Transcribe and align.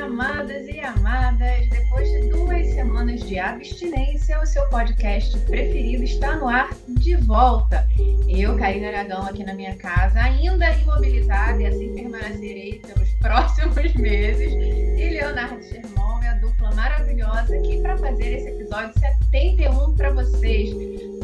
amadas 0.00 0.66
e 0.68 0.80
amadas. 0.80 1.68
Depois 1.68 2.08
de 2.10 2.28
duas 2.30 2.66
semanas 2.68 3.20
de 3.20 3.38
abstinência, 3.38 4.40
o 4.40 4.46
seu 4.46 4.66
podcast 4.68 5.38
preferido 5.40 6.04
está 6.04 6.36
no 6.36 6.48
ar 6.48 6.70
de 6.88 7.16
volta. 7.16 7.86
Eu, 8.28 8.56
Karina 8.56 8.88
Aragão, 8.88 9.22
aqui 9.26 9.44
na 9.44 9.54
minha 9.54 9.76
casa, 9.76 10.20
ainda 10.20 10.70
imobilizada 10.72 11.60
e 11.60 11.66
assim 11.66 11.94
permanecerei 11.94 12.80
pelos 12.86 13.08
próximos 13.20 13.94
meses. 13.94 14.52
E 14.52 15.10
Leonardo 15.10 15.62
Sherman, 15.62 16.28
a 16.28 16.34
dupla 16.34 16.74
maravilhosa 16.74 17.56
aqui 17.56 17.80
para 17.82 17.96
fazer 17.98 18.38
esse 18.38 18.48
episódio 18.48 18.98
71 18.98 19.94
para 19.94 20.10
vocês. 20.10 20.70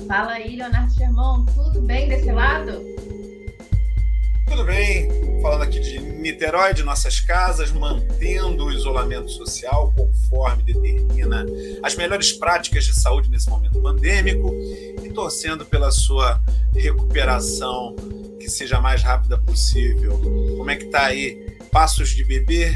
Fala 0.06 0.32
aí, 0.32 0.56
Leonardo 0.56 0.92
Sherman, 0.92 1.44
tudo 1.54 1.80
bem 1.82 2.08
desse 2.08 2.30
lado? 2.32 2.93
Tudo 4.54 4.66
bem, 4.66 5.08
falando 5.42 5.62
aqui 5.62 5.80
de 5.80 5.98
Niterói, 5.98 6.72
de 6.72 6.84
nossas 6.84 7.18
casas, 7.18 7.72
mantendo 7.72 8.66
o 8.66 8.72
isolamento 8.72 9.28
social 9.28 9.92
conforme 9.96 10.62
determina 10.62 11.44
as 11.82 11.96
melhores 11.96 12.30
práticas 12.30 12.84
de 12.84 12.94
saúde 12.94 13.28
nesse 13.28 13.50
momento 13.50 13.82
pandêmico 13.82 14.54
e 15.02 15.10
torcendo 15.12 15.64
pela 15.64 15.90
sua 15.90 16.40
recuperação 16.72 17.96
que 18.38 18.48
seja 18.48 18.76
a 18.76 18.80
mais 18.80 19.02
rápida 19.02 19.36
possível. 19.38 20.20
Como 20.56 20.70
é 20.70 20.76
que 20.76 20.84
tá 20.84 21.06
aí? 21.06 21.58
Passos 21.72 22.10
de 22.10 22.22
bebê? 22.22 22.72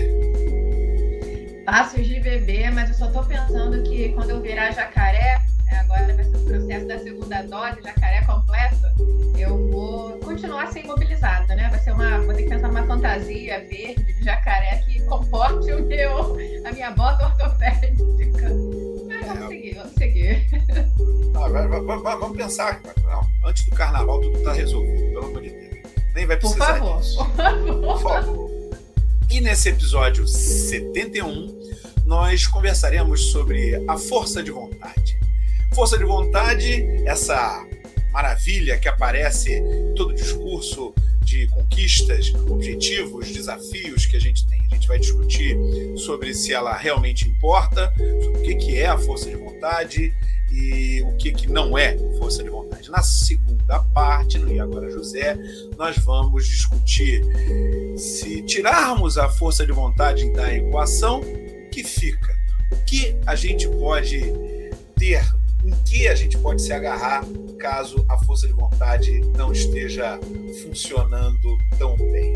Passos 1.65 2.05
de 2.05 2.19
bebê, 2.19 2.69
mas 2.73 2.89
eu 2.89 2.97
só 2.97 3.07
tô 3.13 3.23
pensando 3.23 3.85
que 3.85 4.09
quando 4.15 4.31
eu 4.31 4.43
virar 4.43 4.73
jacaré, 4.73 5.48
agora 5.77 6.15
vai 6.15 6.25
ser 6.25 6.37
o 6.37 6.45
processo 6.45 6.87
da 6.87 6.99
segunda 6.99 7.43
dose, 7.43 7.83
jacaré 7.83 8.23
completa, 8.25 8.95
eu 9.39 9.71
vou 9.71 10.19
continuar 10.19 10.73
sem 10.73 10.87
mobilizada, 10.87 11.55
né? 11.55 11.69
Vai 11.71 11.79
ser 11.81 11.93
uma. 11.93 12.19
Vou 12.21 12.35
ter 12.35 12.43
que 12.43 12.49
pensar 12.49 12.69
numa 12.69 12.87
fantasia 12.87 13.61
verde 13.69 14.03
de 14.03 14.25
jacaré 14.25 14.79
que 14.87 15.01
comporte 15.05 15.73
o 15.73 15.85
meu, 15.85 16.37
a 16.67 16.73
minha 16.73 16.91
bota 16.91 17.27
ortopédica. 17.27 18.51
Mas 19.07 19.27
vamos 19.27 19.45
é. 19.45 19.49
seguir, 19.49 19.75
vamos 19.75 19.95
seguir. 19.95 20.49
Ah, 21.35 21.49
vai, 21.49 21.69
vai, 21.69 21.81
vai, 21.81 22.19
vamos 22.19 22.37
pensar. 22.37 22.81
Não, 23.05 23.27
antes 23.49 23.65
do 23.65 23.71
carnaval 23.71 24.21
tudo 24.21 24.39
está 24.39 24.53
resolvido, 24.53 25.13
pelo 25.13 25.27
amor 25.27 25.43
de 25.43 25.51
Deus. 25.51 25.79
Nem 26.15 26.27
vai 26.27 26.37
precisar 26.37 26.79
por 26.79 26.79
favor, 26.79 27.01
disso. 27.01 27.17
Por 27.17 27.37
favor. 27.37 27.81
Por 27.81 28.03
favor. 28.03 28.51
E 29.31 29.41
nesse 29.41 29.69
episódio 29.69 30.27
71, 30.27 31.59
nós 32.07 32.47
conversaremos 32.47 33.31
sobre 33.31 33.85
a 33.87 33.97
força 33.99 34.43
de 34.43 34.51
vontade. 34.51 35.18
Força 35.79 35.97
de 35.97 36.05
vontade, 36.05 37.05
essa 37.07 37.65
maravilha 38.11 38.77
que 38.79 38.89
aparece 38.89 39.63
todo 39.95 40.13
discurso 40.13 40.93
de 41.21 41.47
conquistas, 41.47 42.35
objetivos, 42.51 43.31
desafios 43.31 44.05
que 44.05 44.17
a 44.17 44.21
gente 44.21 44.45
tem. 44.49 44.61
A 44.73 44.75
gente 44.75 44.89
vai 44.89 44.99
discutir 44.99 45.57
sobre 45.99 46.35
se 46.35 46.53
ela 46.53 46.77
realmente 46.77 47.29
importa, 47.29 47.95
o 47.97 48.43
que 48.43 48.77
é 48.77 48.87
a 48.87 48.99
força 48.99 49.31
de 49.31 49.37
vontade 49.37 50.13
e 50.51 51.01
o 51.03 51.17
que, 51.17 51.31
que 51.31 51.47
não 51.47 51.79
é 51.79 51.97
força 52.19 52.43
de 52.43 52.51
vontade. 52.51 52.91
Na 52.91 53.05
segunda 53.05 53.79
parte, 53.95 54.37
no 54.37 54.53
E 54.53 54.59
Agora 54.59 54.91
José, 54.91 55.39
nós 55.77 55.97
vamos 55.99 56.45
discutir 56.45 57.23
se 57.97 58.43
tirarmos 58.43 59.17
a 59.17 59.29
força 59.29 59.65
de 59.65 59.71
vontade 59.71 60.29
da 60.33 60.53
equação, 60.53 61.21
o 61.21 61.71
que 61.71 61.85
fica? 61.85 62.37
O 62.73 62.77
que 62.85 63.17
a 63.25 63.37
gente 63.37 63.69
pode 63.69 64.21
ter, 64.97 65.38
em 65.69 65.83
que 65.85 66.09
a 66.09 66.15
gente 66.15 66.39
pode 66.39 66.63
se 66.63 66.73
agarrar 66.73 67.23
caso 67.59 68.05
a 68.09 68.17
força 68.25 68.47
de 68.47 68.55
vontade 68.55 69.21
não 69.37 69.53
esteja 69.53 70.19
funcionando 70.63 71.59
tão 71.79 71.95
bem. 71.97 72.33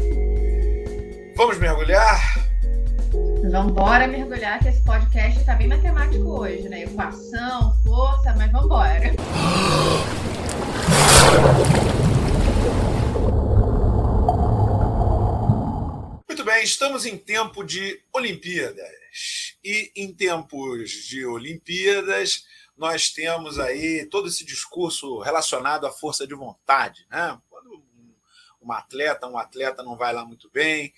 Vamos 1.34 1.58
mergulhar? 1.58 2.46
Vamos 3.50 3.72
embora 3.72 4.06
mergulhar, 4.06 4.58
que 4.60 4.68
esse 4.68 4.82
podcast 4.82 5.40
está 5.40 5.54
bem 5.54 5.66
matemático 5.66 6.24
hoje, 6.28 6.68
né? 6.68 6.82
Equação, 6.82 7.74
força, 7.82 8.34
mas 8.36 8.52
vamos 8.52 8.66
embora. 8.66 9.14
Muito 16.28 16.44
bem, 16.44 16.64
estamos 16.64 17.06
em 17.06 17.16
tempo 17.16 17.64
de 17.64 17.98
Olimpíadas. 18.12 19.02
E 19.64 19.92
em 19.94 20.12
tempos 20.12 20.90
de 20.90 21.24
Olimpíadas, 21.24 22.44
nós 22.82 23.10
temos 23.10 23.60
aí 23.60 24.04
todo 24.06 24.26
esse 24.26 24.44
discurso 24.44 25.20
relacionado 25.20 25.86
à 25.86 25.92
força 25.92 26.26
de 26.26 26.34
vontade. 26.34 27.06
Né? 27.08 27.40
Quando 27.48 27.80
um 28.60 28.72
atleta, 28.72 29.28
um 29.28 29.38
atleta 29.38 29.84
não 29.84 29.96
vai 29.96 30.12
lá 30.12 30.24
muito 30.24 30.50
bem, 30.50 30.92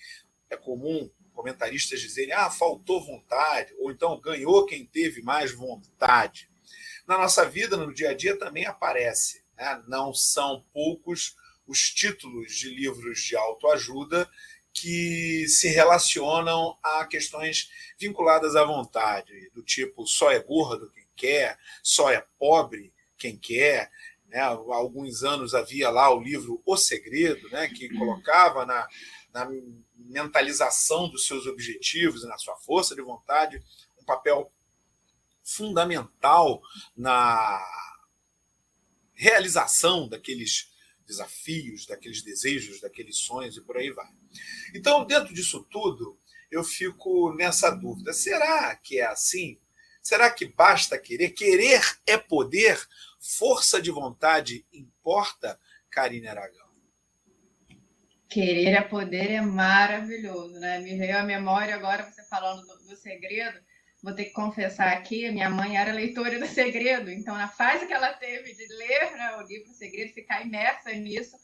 é 0.49 0.57
comum 0.57 1.07
comentaristas 1.31 2.01
dizerem 2.01 2.33
ah, 2.33 2.49
faltou 2.49 3.05
vontade, 3.05 3.71
ou 3.77 3.91
então 3.91 4.19
ganhou 4.19 4.65
quem 4.65 4.83
teve 4.83 5.21
mais 5.21 5.53
vontade. 5.53 6.49
Na 7.05 7.19
nossa 7.19 7.47
vida, 7.47 7.77
no 7.77 7.93
dia 7.93 8.09
a 8.09 8.13
dia, 8.15 8.35
também 8.39 8.65
aparece. 8.65 9.43
Né? 9.55 9.83
Não 9.87 10.11
são 10.11 10.65
poucos 10.73 11.35
os 11.67 11.91
títulos 11.91 12.55
de 12.55 12.67
livros 12.67 13.19
de 13.19 13.35
autoajuda 13.35 14.27
que 14.73 15.45
se 15.47 15.67
relacionam 15.67 16.75
a 16.81 17.05
questões 17.05 17.69
vinculadas 17.99 18.55
à 18.55 18.63
vontade, 18.63 19.51
do 19.53 19.61
tipo 19.61 20.07
só 20.07 20.31
é 20.31 20.39
gordo 20.39 20.91
quem 20.91 21.04
quer, 21.15 21.57
só 21.83 22.11
é 22.11 22.25
pobre 22.37 22.93
quem 23.17 23.37
quer. 23.37 23.91
Né? 24.27 24.39
Há 24.39 24.47
alguns 24.47 25.23
anos 25.23 25.53
havia 25.53 25.89
lá 25.89 26.13
o 26.13 26.21
livro 26.21 26.61
O 26.65 26.77
Segredo, 26.77 27.49
né? 27.49 27.67
que 27.69 27.89
colocava 27.97 28.65
na, 28.65 28.87
na 29.33 29.49
mentalização 29.95 31.09
dos 31.09 31.25
seus 31.25 31.45
objetivos 31.45 32.23
e 32.23 32.27
na 32.27 32.37
sua 32.37 32.55
força 32.57 32.95
de 32.95 33.01
vontade 33.01 33.63
um 33.99 34.05
papel 34.05 34.51
fundamental 35.43 36.61
na 36.95 37.63
realização 39.13 40.07
daqueles 40.07 40.73
desafios, 41.05 41.85
daqueles 41.85 42.21
desejos, 42.21 42.81
daqueles 42.81 43.17
sonhos 43.17 43.55
e 43.55 43.61
por 43.61 43.77
aí 43.77 43.91
vai. 43.91 44.11
Então, 44.73 45.05
dentro 45.05 45.33
disso 45.33 45.65
tudo, 45.69 46.17
eu 46.51 46.63
fico 46.63 47.33
nessa 47.33 47.69
dúvida: 47.69 48.11
será 48.11 48.75
que 48.75 48.99
é 48.99 49.05
assim? 49.05 49.57
Será 50.05 50.29
que 50.29 50.45
basta 50.45 50.99
querer? 50.99 51.31
Querer 51.31 51.81
é 52.05 52.15
poder? 52.15 52.79
Força 53.19 53.81
de 53.81 53.89
vontade 53.89 54.63
importa, 54.71 55.59
Karine 55.89 56.27
Aragão? 56.27 56.67
Querer 58.29 58.73
é 58.73 58.81
poder 58.81 59.31
é 59.31 59.41
maravilhoso, 59.41 60.59
né? 60.59 60.77
Me 60.77 60.95
veio 60.95 61.17
à 61.17 61.23
memória 61.23 61.73
agora 61.73 62.03
você 62.03 62.23
falando 62.29 62.61
do, 62.67 62.87
do 62.87 62.95
segredo. 62.95 63.59
Vou 64.03 64.13
ter 64.13 64.25
que 64.25 64.33
confessar 64.33 64.93
aqui, 64.93 65.27
minha 65.31 65.49
mãe 65.49 65.75
era 65.75 65.91
leitora 65.91 66.37
do 66.37 66.45
Segredo, 66.45 67.09
então 67.09 67.35
na 67.35 67.47
fase 67.47 67.87
que 67.87 67.93
ela 67.93 68.13
teve 68.13 68.53
de 68.53 68.67
ler 68.75 69.11
né, 69.13 69.37
o 69.37 69.47
livro 69.47 69.73
Segredo, 69.73 70.13
ficar 70.13 70.45
imersa 70.45 70.91
nisso, 70.91 71.35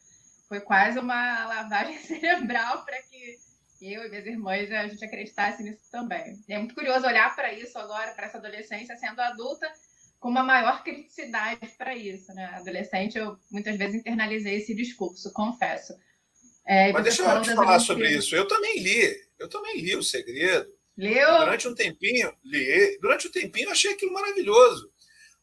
foi 0.47 0.59
quase 0.59 0.99
uma 0.99 1.47
lavagem 1.47 1.97
cerebral 2.05 2.85
para 2.85 3.01
que 3.01 3.39
eu 3.81 4.05
e 4.05 4.09
minhas 4.09 4.25
irmãs 4.25 4.71
a 4.71 4.87
gente 4.87 5.03
acreditasse 5.03 5.63
nisso 5.63 5.89
também. 5.91 6.43
E 6.47 6.53
é 6.53 6.57
muito 6.57 6.75
curioso 6.75 7.05
olhar 7.05 7.35
para 7.35 7.53
isso 7.53 7.77
agora, 7.77 8.11
para 8.11 8.27
essa 8.27 8.37
adolescência 8.37 8.95
sendo 8.97 9.19
adulta, 9.19 9.71
com 10.19 10.29
uma 10.29 10.43
maior 10.43 10.83
criticidade 10.83 11.67
para 11.77 11.95
isso, 11.95 12.31
né? 12.33 12.45
Adolescente, 12.53 13.17
eu 13.17 13.37
muitas 13.49 13.75
vezes 13.77 13.95
internalizei 13.95 14.57
esse 14.57 14.75
discurso, 14.75 15.33
confesso. 15.33 15.93
É, 16.65 16.91
Mas 16.91 17.03
deixa 17.03 17.23
eu 17.23 17.41
te 17.41 17.55
falar 17.55 17.79
sobre 17.79 18.09
isso. 18.09 18.35
Eu 18.35 18.47
também 18.47 18.79
li, 18.79 19.15
eu 19.39 19.49
também 19.49 19.77
li 19.77 19.95
o 19.95 20.03
Segredo. 20.03 20.69
Leu? 20.95 21.39
Durante 21.39 21.67
um 21.67 21.73
tempinho, 21.73 22.31
li. 22.43 22.99
Durante 23.01 23.27
um 23.27 23.31
tempinho, 23.31 23.67
eu 23.67 23.71
achei 23.71 23.91
aquilo 23.91 24.13
maravilhoso. 24.13 24.91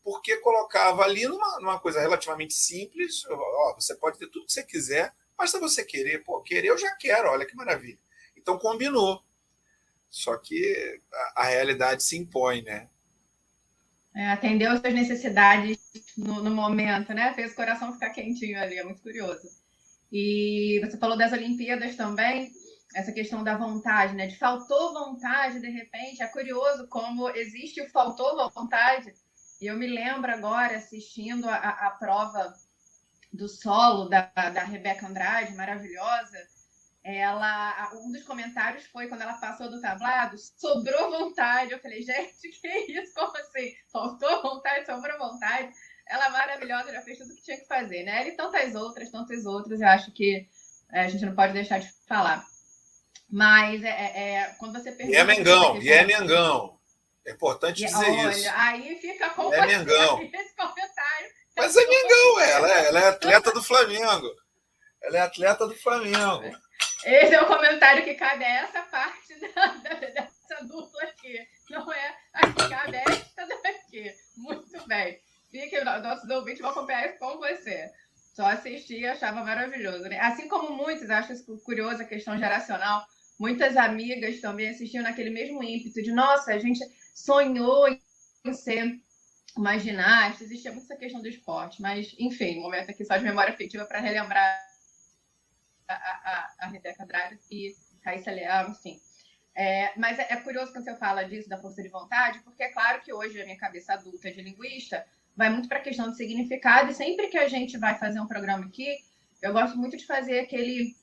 Porque 0.05 0.37
colocava 0.37 1.03
ali 1.03 1.27
numa, 1.27 1.59
numa 1.59 1.81
coisa 1.81 2.01
relativamente 2.01 2.55
simples. 2.55 3.25
Ó, 3.29 3.75
você 3.75 3.97
pode 3.97 4.19
ter 4.19 4.29
tudo 4.29 4.47
que 4.47 4.53
você 4.53 4.63
quiser, 4.63 5.13
basta 5.37 5.59
você 5.59 5.85
querer. 5.85 6.23
Pô, 6.23 6.41
querer 6.43 6.69
eu 6.69 6.79
já 6.79 6.91
quero, 6.93 7.29
olha 7.31 7.45
que 7.45 7.57
maravilha. 7.57 7.99
Então 8.49 8.59
combinou. 8.59 9.23
Só 10.09 10.39
que 10.39 11.03
a, 11.13 11.43
a 11.43 11.45
realidade 11.45 12.03
se 12.03 12.17
impõe, 12.17 12.63
né? 12.63 12.89
É, 14.17 14.31
atendeu 14.31 14.73
as 14.73 14.81
suas 14.81 14.95
necessidades 14.95 15.79
no, 16.17 16.43
no, 16.43 16.51
momento, 16.51 17.13
né? 17.13 17.35
Fez 17.35 17.53
o 17.53 17.55
coração 17.55 17.93
ficar 17.93 18.09
quentinho 18.09 18.59
ali, 18.59 18.79
é 18.79 18.85
muito 18.85 19.03
curioso. 19.03 19.51
E 20.11 20.81
você 20.83 20.97
falou 20.97 21.19
das 21.19 21.31
Olimpíadas 21.31 21.95
também, 21.95 22.51
essa 22.95 23.13
questão 23.13 23.45
da 23.45 23.55
vontade, 23.55 24.15
né? 24.15 24.27
De 24.27 24.39
faltou 24.39 24.95
vontade, 24.95 25.61
de 25.61 25.69
repente. 25.69 26.23
É 26.23 26.27
curioso 26.29 26.89
como 26.89 27.29
existe 27.29 27.83
o 27.83 27.91
faltou 27.91 28.51
vontade. 28.51 29.13
E 29.61 29.67
eu 29.67 29.77
me 29.77 29.87
lembro 29.87 30.33
agora 30.33 30.79
assistindo 30.79 31.47
a, 31.51 31.57
a 31.57 31.91
prova 31.91 32.55
do 33.31 33.47
solo 33.47 34.09
da, 34.09 34.23
da 34.35 34.65
Rebeca 34.65 35.07
Andrade, 35.07 35.55
maravilhosa 35.55 36.58
ela 37.17 37.91
um 37.95 38.13
dos 38.13 38.23
comentários 38.25 38.85
foi 38.87 39.09
quando 39.09 39.23
ela 39.23 39.35
passou 39.35 39.71
do 39.71 39.81
tablado, 39.81 40.37
sobrou 40.37 41.11
vontade. 41.11 41.73
Eu 41.73 41.79
falei, 41.79 42.03
gente, 42.03 42.49
que 42.61 42.69
isso? 42.69 43.15
Como 43.15 43.37
assim? 43.37 43.75
Faltou 43.91 44.43
vontade, 44.43 44.85
sobrou 44.85 45.19
vontade. 45.19 45.73
Ela 46.07 46.27
é 46.27 46.31
maravilhosa, 46.31 46.93
já 46.93 47.03
fez 47.03 47.19
tudo 47.19 47.35
que 47.35 47.43
tinha 47.43 47.59
que 47.59 47.67
fazer, 47.67 48.03
né? 48.03 48.29
E 48.29 48.33
tantas 48.33 48.75
outras, 48.75 49.11
tantas 49.11 49.47
outras, 49.47 49.81
eu 49.81 49.89
acho 49.89 50.13
que 50.13 50.47
é, 50.93 51.01
a 51.01 51.09
gente 51.09 51.25
não 51.25 51.35
pode 51.35 51.53
deixar 51.53 51.79
de 51.79 51.91
falar. 52.07 52.45
Mas 53.31 53.83
é, 53.83 53.89
é, 53.89 54.35
é 54.35 54.57
quando 54.59 54.73
você 54.73 54.93
pergunta. 54.93 55.17
E 55.17 55.21
é 55.21 55.25
Mengão, 55.25 55.83
e 55.83 55.91
é 55.91 56.05
Mengão. 56.05 56.79
É 57.27 57.33
importante 57.33 57.85
dizer 57.85 58.11
olha, 58.11 58.31
isso. 58.31 58.51
Aí 58.55 58.97
fica 58.97 59.31
com 59.31 59.53
é 59.53 59.67
Mengão. 59.67 60.23
esse 60.33 60.57
comentário. 60.57 61.31
Mas 61.57 61.77
é 61.77 61.87
Mengão, 61.87 62.41
ela 62.41 62.71
é, 62.71 62.87
ela 62.87 63.01
é 63.01 63.09
atleta 63.09 63.53
do 63.53 63.63
Flamengo. 63.63 64.31
Ela 65.03 65.19
é 65.19 65.21
atleta 65.21 65.67
do 65.67 65.77
Flamengo. 65.77 66.68
Esse 67.05 67.35
é 67.35 67.41
o 67.41 67.47
comentário 67.47 68.03
que 68.03 68.15
cabe 68.15 68.45
a 68.45 68.63
essa 68.63 68.83
parte 68.83 69.35
da, 69.55 69.67
da, 69.67 69.95
dessa 69.95 70.65
dupla 70.67 71.03
aqui. 71.05 71.39
Não 71.71 71.93
é 71.93 72.17
a 72.33 72.53
que 72.53 72.69
cabe 72.69 72.97
a 72.97 73.03
esta 73.03 73.47
daqui. 73.47 74.13
Muito 74.37 74.87
bem. 74.87 75.21
Fique, 75.51 75.81
nossos 75.83 76.29
ouvintes 76.29 76.61
vão 76.61 76.71
acompanhar 76.71 77.09
isso 77.09 77.19
com 77.19 77.39
você. 77.39 77.91
Só 78.35 78.47
assisti 78.47 78.99
e 78.99 79.07
achava 79.07 79.45
maravilhoso. 79.45 80.05
Né? 80.05 80.19
Assim 80.19 80.49
como 80.49 80.77
muitos, 80.77 81.09
acho 81.09 81.33
isso 81.33 81.59
curioso 81.65 82.03
a 82.03 82.07
questão 82.07 82.37
geracional. 82.39 83.07
Muitas 83.39 83.77
amigas 83.77 84.41
também 84.41 84.69
assistiam 84.69 85.05
naquele 85.05 85.31
mesmo 85.31 85.63
ímpeto 85.63 86.03
de, 86.03 86.13
nossa, 86.13 86.53
a 86.53 86.59
gente 86.59 86.81
sonhou 87.15 87.89
em 87.89 88.53
ser 88.53 89.01
uma 89.57 89.79
ginasta, 89.79 90.45
existia 90.45 90.73
muito 90.73 90.85
essa 90.85 90.97
questão 90.97 91.21
do 91.21 91.29
esporte, 91.29 91.83
mas, 91.83 92.15
enfim, 92.19 92.61
momento 92.61 92.91
aqui 92.91 93.05
só 93.05 93.17
de 93.17 93.25
memória 93.25 93.53
afetiva 93.53 93.85
para 93.85 94.01
relembrar 94.01 94.68
a, 95.89 95.95
a, 95.95 96.55
a 96.61 96.67
Rebeca 96.69 97.03
Andrade 97.03 97.39
e 97.51 97.75
Raíssa 98.05 98.31
Leal, 98.31 98.71
enfim. 98.71 99.01
É, 99.55 99.93
mas 99.99 100.19
é, 100.19 100.27
é, 100.31 100.37
curioso 100.37 100.73
quando 100.73 100.85
você 100.85 100.97
fala 100.97 101.25
disso, 101.25 101.49
da 101.49 101.59
força 101.59 101.83
de 101.83 101.89
vontade, 101.89 102.41
porque 102.45 102.63
é 102.63 102.73
claro 102.73 103.01
que 103.03 103.13
hoje 103.13 103.41
a 103.41 103.45
minha 103.45 103.59
cabeça 103.59 103.95
adulta 103.95 104.31
de 104.31 104.41
linguista 104.41 105.05
vai 105.35 105.51
muito 105.51 105.69
para 105.69 105.79
a 105.79 105.83
questão 105.83 106.11
de 106.11 106.17
significado, 106.17 106.91
e 106.91 106.95
sempre 106.95 107.29
que 107.29 107.39
a 107.39 107.49
gente 107.49 107.77
vai 107.77 107.99
fazer 107.99 108.21
um 108.21 108.27
programa 108.27 108.67
aqui, 108.67 108.97
eu 109.43 109.53
gosto 109.53 109.77
muito 109.77 109.97
de 109.97 110.07
fazer 110.07 110.41
aquele 110.41 110.95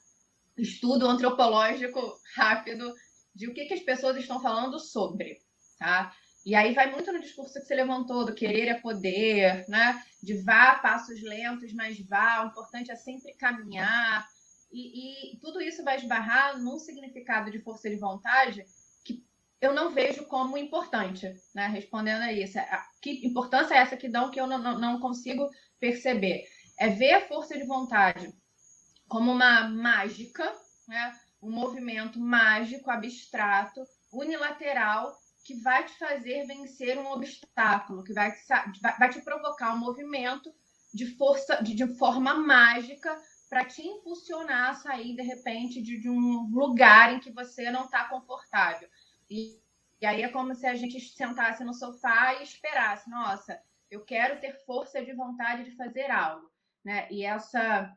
estudo 0.58 1.08
antropológico 1.08 2.18
rápido 2.36 2.94
de 3.34 3.48
o 3.48 3.54
que, 3.54 3.66
que 3.66 3.74
as 3.74 3.82
pessoas 3.82 4.18
estão 4.18 4.42
falando 4.42 4.80
sobre, 4.80 5.42
tá? 5.78 6.14
E 6.46 6.54
aí 6.54 6.74
vai 6.74 6.92
muito 6.92 7.12
no 7.12 7.20
discurso 7.20 7.60
que 7.60 7.66
você 7.66 7.74
levantou, 7.74 8.24
do 8.24 8.36
querer 8.36 8.68
é 8.68 8.76
poder, 8.76 9.68
né? 9.68 10.02
De 10.22 10.36
vá 10.44 10.72
a 10.72 10.80
passos 10.80 11.22
lentos, 11.24 11.74
mas 11.74 12.00
vá, 12.00 12.44
o 12.44 12.48
importante 12.48 12.92
é 12.92 12.96
sempre 12.96 13.34
caminhar. 13.34 14.28
E, 14.76 15.36
e, 15.36 15.40
tudo 15.40 15.62
isso 15.62 15.86
vai 15.86 15.96
esbarrar 15.96 16.60
num 16.60 16.78
significado 16.78 17.50
de 17.50 17.60
força 17.60 17.90
de 17.90 17.96
vontade 17.96 18.66
que 19.06 19.24
eu 19.62 19.74
não 19.74 19.92
vejo 19.92 20.26
como 20.26 20.58
importante, 20.58 21.34
né? 21.54 21.68
Respondendo 21.68 22.24
a 22.24 22.34
isso. 22.34 22.58
Que 23.02 23.26
importância 23.26 23.74
é 23.74 23.78
essa 23.78 23.96
que 23.96 24.10
dão 24.10 24.30
que 24.30 24.40
eu 24.40 24.46
não, 24.46 24.58
não, 24.58 24.78
não 24.78 25.00
consigo 25.00 25.50
perceber? 25.80 26.44
É 26.78 26.90
ver 26.90 27.14
a 27.14 27.26
força 27.26 27.58
de 27.58 27.66
vontade 27.66 28.34
como 29.08 29.32
uma 29.32 29.70
mágica, 29.70 30.44
né? 30.90 31.18
um 31.42 31.52
movimento 31.52 32.20
mágico, 32.20 32.92
abstrato, 32.92 33.82
unilateral, 34.12 35.16
que 35.46 35.56
vai 35.62 35.86
te 35.86 35.98
fazer 35.98 36.46
vencer 36.48 36.98
um 36.98 37.12
obstáculo, 37.12 38.04
que 38.04 38.12
vai 38.12 38.34
te, 38.34 38.82
vai 39.00 39.10
te 39.10 39.22
provocar 39.22 39.74
um 39.74 39.80
movimento 39.80 40.52
de 40.94 41.16
força, 41.16 41.64
de, 41.64 41.76
de 41.76 41.98
forma 41.98 42.34
mágica 42.34 43.16
para 43.50 43.66
te 43.66 43.82
impulsionar 43.82 44.72
a 44.72 44.76
sair 44.76 45.16
de 45.16 45.22
repente 45.22 45.82
de, 45.82 46.00
de 46.00 46.10
um 46.10 46.50
lugar 46.52 47.14
em 47.14 47.20
que 47.20 47.32
você 47.32 47.70
não 47.72 47.86
está 47.86 48.06
confortável. 48.10 48.90
E, 49.30 49.60
e 50.02 50.06
aí 50.06 50.22
é 50.24 50.30
como 50.30 50.54
se 50.56 50.66
a 50.66 50.76
gente 50.76 51.00
sentasse 51.00 51.64
no 51.64 51.74
sofá 51.74 52.36
e 52.36 52.44
esperasse, 52.44 53.10
nossa, 53.10 53.60
eu 53.90 54.04
quero 54.04 54.40
ter 54.40 54.54
força 54.66 55.04
de 55.04 55.14
vontade 55.14 55.64
de 55.64 55.76
fazer 55.76 56.10
algo, 56.12 56.50
né? 56.84 57.08
E 57.12 57.24
essa 57.24 57.96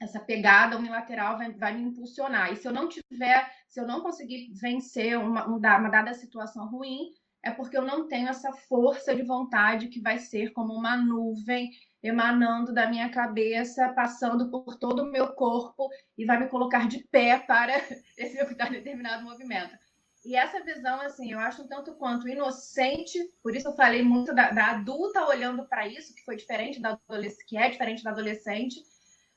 essa 0.00 0.18
pegada 0.18 0.76
unilateral 0.76 1.38
vai, 1.38 1.52
vai 1.52 1.74
me 1.74 1.84
impulsionar. 1.84 2.52
E 2.52 2.56
se 2.56 2.66
eu 2.66 2.72
não 2.72 2.88
tiver, 2.88 3.52
se 3.68 3.80
eu 3.80 3.86
não 3.86 4.00
conseguir 4.00 4.52
vencer 4.52 5.16
uma, 5.18 5.46
uma 5.46 5.88
dada 5.88 6.12
situação 6.14 6.68
ruim, 6.68 7.14
é 7.44 7.50
porque 7.50 7.76
eu 7.76 7.82
não 7.82 8.08
tenho 8.08 8.28
essa 8.28 8.50
força 8.52 9.14
de 9.14 9.22
vontade 9.22 9.88
que 9.88 10.00
vai 10.00 10.18
ser 10.18 10.52
como 10.52 10.72
uma 10.72 10.96
nuvem 10.96 11.70
emanando 12.02 12.72
da 12.72 12.88
minha 12.88 13.10
cabeça, 13.10 13.90
passando 13.90 14.50
por 14.50 14.76
todo 14.76 15.02
o 15.02 15.10
meu 15.10 15.34
corpo 15.34 15.88
e 16.16 16.24
vai 16.24 16.38
me 16.38 16.48
colocar 16.48 16.88
de 16.88 17.04
pé 17.04 17.38
para 17.38 17.72
executar 18.16 18.70
determinado 18.70 19.24
movimento. 19.24 19.76
E 20.24 20.34
essa 20.34 20.64
visão, 20.64 21.02
assim, 21.02 21.32
eu 21.32 21.38
acho 21.38 21.62
um 21.62 21.68
tanto 21.68 21.94
quanto 21.96 22.26
inocente, 22.26 23.18
por 23.42 23.54
isso 23.54 23.68
eu 23.68 23.76
falei 23.76 24.02
muito 24.02 24.34
da, 24.34 24.50
da 24.50 24.70
adulta 24.70 25.26
olhando 25.26 25.68
para 25.68 25.86
isso, 25.86 26.14
que 26.14 26.24
foi 26.24 26.36
diferente 26.36 26.80
da 26.80 26.98
que 27.46 27.58
é 27.58 27.68
diferente 27.68 28.02
da 28.02 28.10
adolescente. 28.10 28.82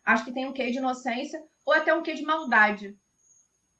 Acho 0.05 0.23
que 0.23 0.31
tem 0.31 0.45
um 0.45 0.53
quê 0.53 0.71
de 0.71 0.77
inocência 0.77 1.43
ou 1.65 1.73
até 1.73 1.93
um 1.93 2.01
quê 2.01 2.13
de 2.13 2.23
maldade. 2.23 2.97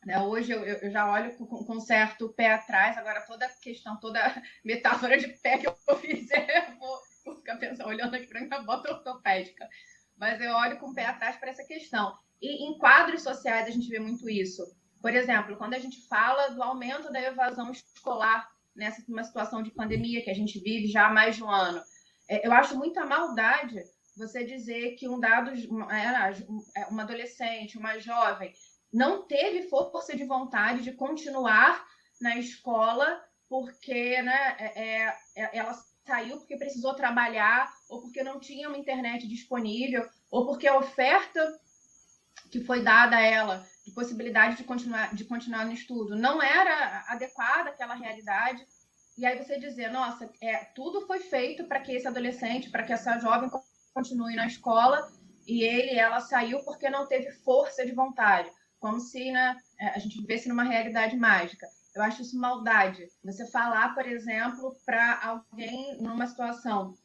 Né? 0.07 0.21
Hoje 0.21 0.53
eu, 0.53 0.63
eu, 0.63 0.89
já 0.89 1.11
olho 1.11 1.35
com, 1.35 1.45
com 1.45 1.79
certo 1.81 2.29
pé 2.29 2.53
atrás, 2.53 2.97
agora 2.97 3.19
toda 3.27 3.45
questão, 3.61 3.99
toda 3.99 4.19
metáfora 4.63 5.17
de 5.17 5.27
pé 5.27 5.57
que 5.57 5.67
eu 5.67 5.75
fizer, 5.99 6.69
eu 6.69 6.79
vou 6.79 6.97
vou 7.25 7.35
ficar 7.35 7.57
pensando, 7.57 7.89
olhando 7.89 8.15
aqui 8.15 8.25
para 8.25 8.39
minha 8.39 8.61
bota 8.61 8.89
ortopédica. 8.89 9.67
Mas 10.15 10.39
eu 10.39 10.49
olho 10.53 10.79
com 10.79 10.91
o 10.91 10.93
pé 10.93 11.07
atrás 11.07 11.35
para 11.35 11.49
essa 11.49 11.65
questão. 11.65 12.17
E 12.41 12.69
em 12.69 12.77
quadros 12.77 13.21
sociais 13.21 13.67
a 13.67 13.69
gente 13.69 13.89
vê 13.89 13.99
muito 13.99 14.29
isso. 14.29 14.63
Por 15.01 15.13
exemplo, 15.13 15.57
quando 15.57 15.73
a 15.73 15.79
gente 15.79 16.07
fala 16.07 16.51
do 16.51 16.63
aumento 16.63 17.11
da 17.11 17.21
evasão 17.21 17.69
escolar 17.69 18.49
nessa 18.73 19.03
uma 19.09 19.25
situação 19.25 19.61
de 19.61 19.71
pandemia 19.71 20.23
que 20.23 20.29
a 20.29 20.33
gente 20.33 20.57
vive 20.57 20.87
já 20.87 21.07
há 21.07 21.13
mais 21.13 21.35
de 21.35 21.43
um 21.43 21.51
ano, 21.51 21.81
é, 22.29 22.47
eu 22.47 22.53
acho 22.53 22.77
muita 22.77 23.05
maldade 23.05 23.83
você 24.15 24.45
dizer 24.45 24.95
que 24.95 25.09
um 25.09 25.19
dado, 25.19 25.51
é, 25.51 26.85
uma 26.89 27.03
adolescente, 27.03 27.77
uma 27.77 27.99
jovem, 27.99 28.53
não 28.91 29.23
teve 29.23 29.69
força 29.69 30.15
de 30.15 30.23
vontade 30.23 30.81
de 30.81 30.93
continuar 30.93 31.85
na 32.21 32.37
escola 32.37 33.23
porque 33.49 34.21
né, 34.21 34.55
é, 34.59 35.15
é, 35.35 35.57
ela 35.57 35.73
saiu 36.05 36.37
porque 36.37 36.57
precisou 36.57 36.93
trabalhar, 36.93 37.71
ou 37.89 38.01
porque 38.01 38.23
não 38.23 38.39
tinha 38.39 38.67
uma 38.69 38.77
internet 38.77 39.27
disponível, 39.27 40.07
ou 40.31 40.45
porque 40.45 40.67
a 40.67 40.77
oferta 40.77 41.59
que 42.49 42.63
foi 42.63 42.81
dada 42.81 43.17
a 43.17 43.21
ela 43.21 43.65
de 43.85 43.91
possibilidade 43.91 44.55
de 44.55 44.63
continuar, 44.63 45.13
de 45.13 45.25
continuar 45.25 45.65
no 45.65 45.73
estudo 45.73 46.15
não 46.15 46.41
era 46.41 47.05
adequada 47.09 47.69
àquela 47.69 47.93
realidade. 47.93 48.65
E 49.17 49.25
aí 49.25 49.37
você 49.37 49.59
dizer, 49.59 49.89
nossa, 49.91 50.29
é, 50.41 50.65
tudo 50.75 51.05
foi 51.07 51.19
feito 51.19 51.65
para 51.65 51.81
que 51.81 51.91
esse 51.91 52.07
adolescente, 52.07 52.69
para 52.69 52.83
que 52.83 52.93
essa 52.93 53.17
jovem 53.19 53.49
continue 53.93 54.35
na 54.35 54.47
escola, 54.47 55.11
e 55.45 55.63
ele, 55.63 55.97
ela 55.97 56.19
saiu 56.19 56.59
porque 56.63 56.89
não 56.89 57.07
teve 57.07 57.31
força 57.31 57.85
de 57.85 57.93
vontade, 57.93 58.51
como 58.79 58.99
se 58.99 59.31
né, 59.31 59.57
a 59.79 59.99
gente 59.99 60.19
vivesse 60.21 60.47
numa 60.47 60.63
realidade 60.63 61.15
mágica. 61.15 61.67
Eu 61.95 62.03
acho 62.03 62.21
isso 62.21 62.37
maldade. 62.37 63.07
Você 63.23 63.49
falar, 63.49 63.95
por 63.95 64.05
exemplo, 64.07 64.75
para 64.85 65.19
alguém 65.23 65.99
numa 65.99 66.27
situação 66.27 66.95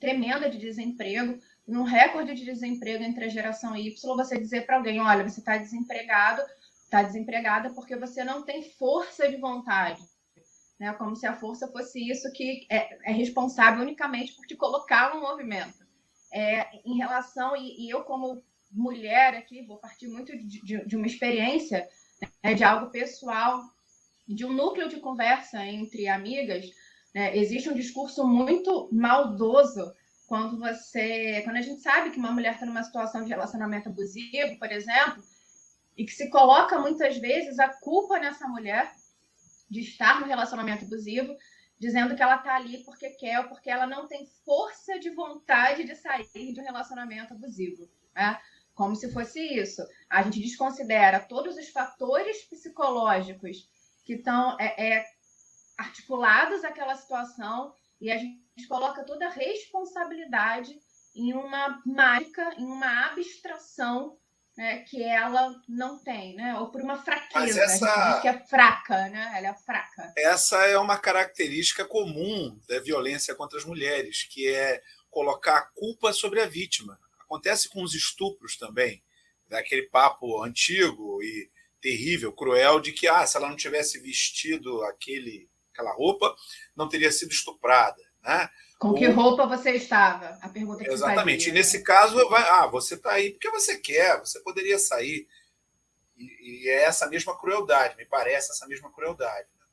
tremenda 0.00 0.50
de 0.50 0.58
desemprego, 0.58 1.40
num 1.66 1.82
recorde 1.82 2.34
de 2.34 2.44
desemprego 2.44 3.02
entre 3.02 3.24
a 3.24 3.28
geração 3.28 3.76
Y, 3.76 3.94
você 4.16 4.38
dizer 4.38 4.66
para 4.66 4.76
alguém: 4.76 5.00
olha, 5.00 5.28
você 5.28 5.40
está 5.40 5.56
desempregado, 5.56 6.42
está 6.82 7.02
desempregada 7.02 7.70
porque 7.70 7.96
você 7.96 8.24
não 8.24 8.42
tem 8.42 8.70
força 8.72 9.28
de 9.28 9.36
vontade. 9.36 10.02
Né? 10.78 10.92
Como 10.94 11.14
se 11.14 11.26
a 11.26 11.36
força 11.36 11.68
fosse 11.68 12.00
isso 12.10 12.30
que 12.32 12.66
é, 12.70 13.10
é 13.10 13.12
responsável 13.12 13.82
unicamente 13.82 14.32
por 14.34 14.46
te 14.46 14.56
colocar 14.56 15.14
no 15.14 15.20
movimento. 15.20 15.84
É, 16.32 16.68
em 16.84 16.96
relação, 16.96 17.56
e, 17.56 17.86
e, 17.86 17.90
eu, 17.90 18.02
como 18.02 18.42
mulher 18.74 19.34
aqui, 19.34 19.62
vou 19.62 19.78
partir 19.78 20.08
muito 20.08 20.36
de, 20.36 20.60
de, 20.62 20.86
de 20.86 20.96
uma 20.96 21.06
experiência, 21.06 21.88
né, 22.42 22.54
de 22.54 22.64
algo 22.64 22.90
pessoal 22.90 23.62
de 24.26 24.44
um 24.44 24.52
núcleo 24.52 24.88
de 24.88 25.00
conversa 25.00 25.64
entre 25.64 26.08
amigas, 26.08 26.66
né, 27.14 27.36
existe 27.36 27.68
um 27.68 27.74
discurso 27.74 28.26
muito 28.26 28.88
maldoso 28.90 29.92
quando 30.26 30.58
você, 30.58 31.42
quando 31.44 31.56
a 31.56 31.62
gente 31.62 31.80
sabe 31.80 32.10
que 32.10 32.18
uma 32.18 32.32
mulher 32.32 32.54
está 32.54 32.66
numa 32.66 32.82
situação 32.82 33.22
de 33.22 33.28
relacionamento 33.28 33.88
abusivo, 33.88 34.58
por 34.58 34.72
exemplo, 34.72 35.22
e 35.96 36.04
que 36.04 36.12
se 36.12 36.28
coloca 36.30 36.78
muitas 36.78 37.18
vezes 37.18 37.58
a 37.58 37.68
culpa 37.68 38.18
nessa 38.18 38.48
mulher 38.48 38.90
de 39.70 39.80
estar 39.80 40.20
no 40.20 40.26
relacionamento 40.26 40.84
abusivo, 40.84 41.36
dizendo 41.78 42.16
que 42.16 42.22
ela 42.22 42.36
está 42.36 42.56
ali 42.56 42.82
porque 42.84 43.10
quer 43.10 43.40
ou 43.40 43.48
porque 43.48 43.70
ela 43.70 43.86
não 43.86 44.08
tem 44.08 44.26
força 44.44 44.98
de 44.98 45.10
vontade 45.10 45.84
de 45.84 45.94
sair 45.94 46.52
de 46.52 46.60
um 46.60 46.64
relacionamento 46.64 47.34
abusivo. 47.34 47.88
Né? 48.14 48.40
Como 48.74 48.96
se 48.96 49.12
fosse 49.12 49.40
isso. 49.40 49.82
A 50.10 50.22
gente 50.22 50.40
desconsidera 50.40 51.20
todos 51.20 51.56
os 51.56 51.68
fatores 51.68 52.42
psicológicos 52.44 53.68
que 54.04 54.14
estão 54.14 54.56
é, 54.60 54.96
é, 54.96 55.04
articulados 55.78 56.64
àquela 56.64 56.96
situação 56.96 57.72
e 58.00 58.10
a 58.10 58.18
gente 58.18 58.66
coloca 58.68 59.04
toda 59.04 59.26
a 59.26 59.30
responsabilidade 59.30 60.76
em 61.14 61.32
uma 61.32 61.80
mágica, 61.86 62.54
em 62.58 62.64
uma 62.64 63.06
abstração 63.06 64.18
né, 64.56 64.80
que 64.80 65.02
ela 65.02 65.52
não 65.68 65.98
tem, 65.98 66.36
né? 66.36 66.56
Ou 66.58 66.70
por 66.70 66.80
uma 66.80 67.02
fraqueza. 67.02 67.60
Essa... 67.60 67.86
A 67.86 67.94
gente 67.94 68.12
diz 68.12 68.22
que 68.22 68.28
é 68.28 68.46
fraca, 68.46 69.08
né? 69.08 69.32
Ela 69.36 69.48
é 69.48 69.54
fraca. 69.54 70.12
Essa 70.16 70.64
é 70.66 70.78
uma 70.78 70.96
característica 70.96 71.84
comum 71.84 72.60
da 72.68 72.78
violência 72.80 73.34
contra 73.34 73.58
as 73.58 73.64
mulheres, 73.64 74.24
que 74.24 74.48
é 74.48 74.80
colocar 75.10 75.58
a 75.58 75.66
culpa 75.74 76.12
sobre 76.12 76.40
a 76.40 76.46
vítima. 76.46 76.98
Acontece 77.34 77.68
com 77.68 77.82
os 77.82 77.94
estupros 77.94 78.56
também, 78.56 79.02
daquele 79.48 79.82
papo 79.88 80.40
antigo 80.44 81.20
e 81.20 81.50
terrível, 81.80 82.32
cruel, 82.32 82.78
de 82.78 82.92
que 82.92 83.08
ah, 83.08 83.26
se 83.26 83.36
ela 83.36 83.48
não 83.48 83.56
tivesse 83.56 83.98
vestido 83.98 84.84
aquele, 84.84 85.50
aquela 85.72 85.92
roupa, 85.92 86.32
não 86.76 86.88
teria 86.88 87.10
sido 87.10 87.32
estuprada. 87.32 88.00
Né? 88.22 88.48
Com 88.78 88.90
Ou... 88.90 88.94
que 88.94 89.06
roupa 89.06 89.46
você 89.46 89.72
estava? 89.72 90.38
A 90.40 90.48
pergunta 90.48 90.84
que 90.84 90.90
Exatamente. 90.90 91.46
Fazia, 91.46 91.52
e 91.52 91.54
nesse 91.54 91.78
né? 91.78 91.82
caso, 91.82 92.28
vai, 92.28 92.48
ah, 92.50 92.68
você 92.68 92.94
está 92.94 93.10
aí 93.14 93.32
porque 93.32 93.50
você 93.50 93.78
quer, 93.78 94.20
você 94.20 94.38
poderia 94.38 94.78
sair. 94.78 95.26
E, 96.16 96.66
e, 96.66 96.68
é 96.68 96.84
essa 96.84 97.08
mesma 97.08 97.36
crueldade, 97.36 97.96
me 97.96 98.04
parece 98.04 98.52
essa 98.52 98.68
mesma 98.68 98.92
crueldade. 98.92 99.48
Né? 99.58 99.66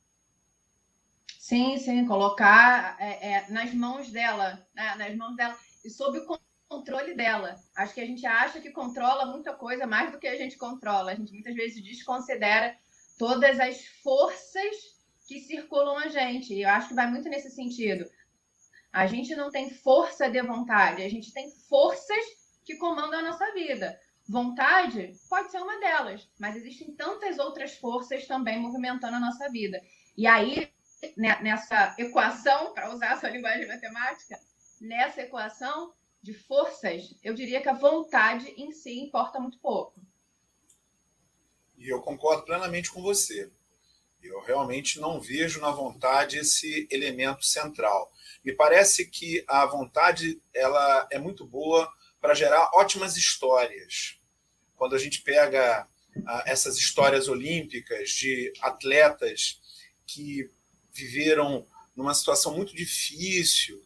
Sim, 1.38 1.78
sim, 1.78 2.06
colocar 2.08 2.96
é, 2.98 3.34
é, 3.34 3.50
nas 3.50 3.72
mãos 3.72 4.10
dela, 4.10 4.66
né? 4.74 4.96
nas 4.96 5.14
mãos 5.16 5.36
dela 5.36 5.56
e 5.84 5.90
sob 5.90 6.18
o 6.18 6.51
controle 6.72 7.14
dela. 7.14 7.54
Acho 7.76 7.94
que 7.94 8.00
a 8.00 8.06
gente 8.06 8.24
acha 8.26 8.60
que 8.60 8.70
controla 8.70 9.26
muita 9.26 9.52
coisa 9.52 9.86
mais 9.86 10.10
do 10.10 10.18
que 10.18 10.26
a 10.26 10.36
gente 10.36 10.56
controla. 10.56 11.12
A 11.12 11.14
gente 11.14 11.32
muitas 11.32 11.54
vezes 11.54 11.82
desconsidera 11.82 12.76
todas 13.18 13.60
as 13.60 13.84
forças 14.02 14.74
que 15.26 15.40
circulam 15.40 15.98
a 15.98 16.08
gente. 16.08 16.54
E 16.54 16.62
eu 16.62 16.68
acho 16.70 16.88
que 16.88 16.94
vai 16.94 17.10
muito 17.10 17.28
nesse 17.28 17.50
sentido. 17.50 18.04
A 18.92 19.06
gente 19.06 19.34
não 19.34 19.50
tem 19.50 19.70
força 19.70 20.30
de 20.30 20.42
vontade, 20.42 21.02
a 21.02 21.08
gente 21.08 21.32
tem 21.32 21.50
forças 21.68 22.24
que 22.64 22.76
comandam 22.76 23.20
a 23.20 23.22
nossa 23.22 23.52
vida. 23.52 23.98
Vontade 24.28 25.14
pode 25.28 25.50
ser 25.50 25.58
uma 25.58 25.80
delas, 25.80 26.28
mas 26.38 26.56
existem 26.56 26.94
tantas 26.94 27.38
outras 27.38 27.74
forças 27.76 28.26
também 28.26 28.60
movimentando 28.60 29.16
a 29.16 29.20
nossa 29.20 29.48
vida. 29.50 29.80
E 30.16 30.26
aí, 30.26 30.70
nessa 31.16 31.94
equação, 31.98 32.72
para 32.74 32.92
usar 32.92 33.12
a 33.12 33.16
sua 33.16 33.30
linguagem 33.30 33.66
matemática, 33.66 34.38
nessa 34.80 35.22
equação 35.22 35.92
de 36.22 36.32
forças, 36.32 37.14
eu 37.22 37.34
diria 37.34 37.60
que 37.60 37.68
a 37.68 37.74
vontade 37.74 38.48
em 38.56 38.70
si 38.70 39.00
importa 39.00 39.40
muito 39.40 39.58
pouco. 39.58 40.00
E 41.76 41.88
eu 41.88 42.00
concordo 42.00 42.44
plenamente 42.44 42.90
com 42.90 43.02
você. 43.02 43.50
Eu 44.22 44.40
realmente 44.42 45.00
não 45.00 45.20
vejo 45.20 45.60
na 45.60 45.72
vontade 45.72 46.38
esse 46.38 46.86
elemento 46.92 47.44
central. 47.44 48.12
Me 48.44 48.52
parece 48.52 49.06
que 49.06 49.44
a 49.48 49.66
vontade 49.66 50.40
ela 50.54 51.08
é 51.10 51.18
muito 51.18 51.44
boa 51.44 51.92
para 52.20 52.34
gerar 52.34 52.70
ótimas 52.74 53.16
histórias. 53.16 54.16
Quando 54.76 54.94
a 54.94 54.98
gente 54.98 55.22
pega 55.22 55.88
ah, 56.24 56.44
essas 56.46 56.76
histórias 56.76 57.26
olímpicas 57.26 58.10
de 58.10 58.52
atletas 58.60 59.60
que 60.06 60.48
viveram 60.92 61.66
numa 61.96 62.14
situação 62.14 62.54
muito 62.54 62.76
difícil, 62.76 63.84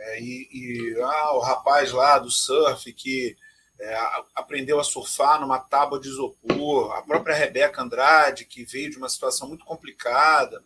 é, 0.00 0.20
e, 0.20 0.48
e 0.50 1.00
ah, 1.02 1.32
o 1.34 1.40
rapaz 1.40 1.92
lá 1.92 2.18
do 2.18 2.30
surf 2.30 2.90
que 2.94 3.36
é, 3.78 3.96
aprendeu 4.34 4.80
a 4.80 4.84
surfar 4.84 5.40
numa 5.40 5.58
tábua 5.58 6.00
de 6.00 6.08
isopor, 6.08 6.92
a 6.92 7.02
própria 7.02 7.34
Rebeca 7.34 7.82
Andrade, 7.82 8.46
que 8.46 8.64
veio 8.64 8.90
de 8.90 8.96
uma 8.96 9.08
situação 9.08 9.48
muito 9.48 9.64
complicada 9.64 10.62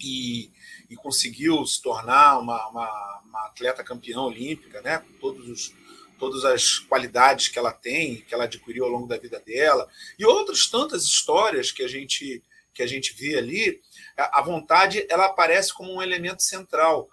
e, 0.00 0.50
e 0.90 0.96
conseguiu 0.96 1.64
se 1.64 1.80
tornar 1.80 2.38
uma, 2.38 2.68
uma, 2.68 3.22
uma, 3.24 3.46
atleta 3.46 3.84
campeã 3.84 4.20
olímpica, 4.20 4.80
né? 4.82 4.98
com 4.98 5.12
todos 5.14 5.48
os, 5.48 5.74
todas 6.18 6.44
as 6.44 6.78
qualidades 6.78 7.48
que 7.48 7.58
ela 7.58 7.72
tem, 7.72 8.22
que 8.22 8.34
ela 8.34 8.44
adquiriu 8.44 8.84
ao 8.84 8.90
longo 8.90 9.06
da 9.06 9.18
vida 9.18 9.40
dela, 9.40 9.88
e 10.18 10.24
outras 10.24 10.66
tantas 10.68 11.04
histórias 11.04 11.70
que 11.70 11.82
a 11.82 11.88
gente, 11.88 12.42
que 12.72 12.82
a 12.82 12.86
gente 12.86 13.12
vê 13.14 13.36
ali, 13.36 13.80
a 14.16 14.42
vontade 14.42 15.06
ela 15.08 15.26
aparece 15.26 15.72
como 15.72 15.92
um 15.92 16.02
elemento 16.02 16.42
central 16.42 17.08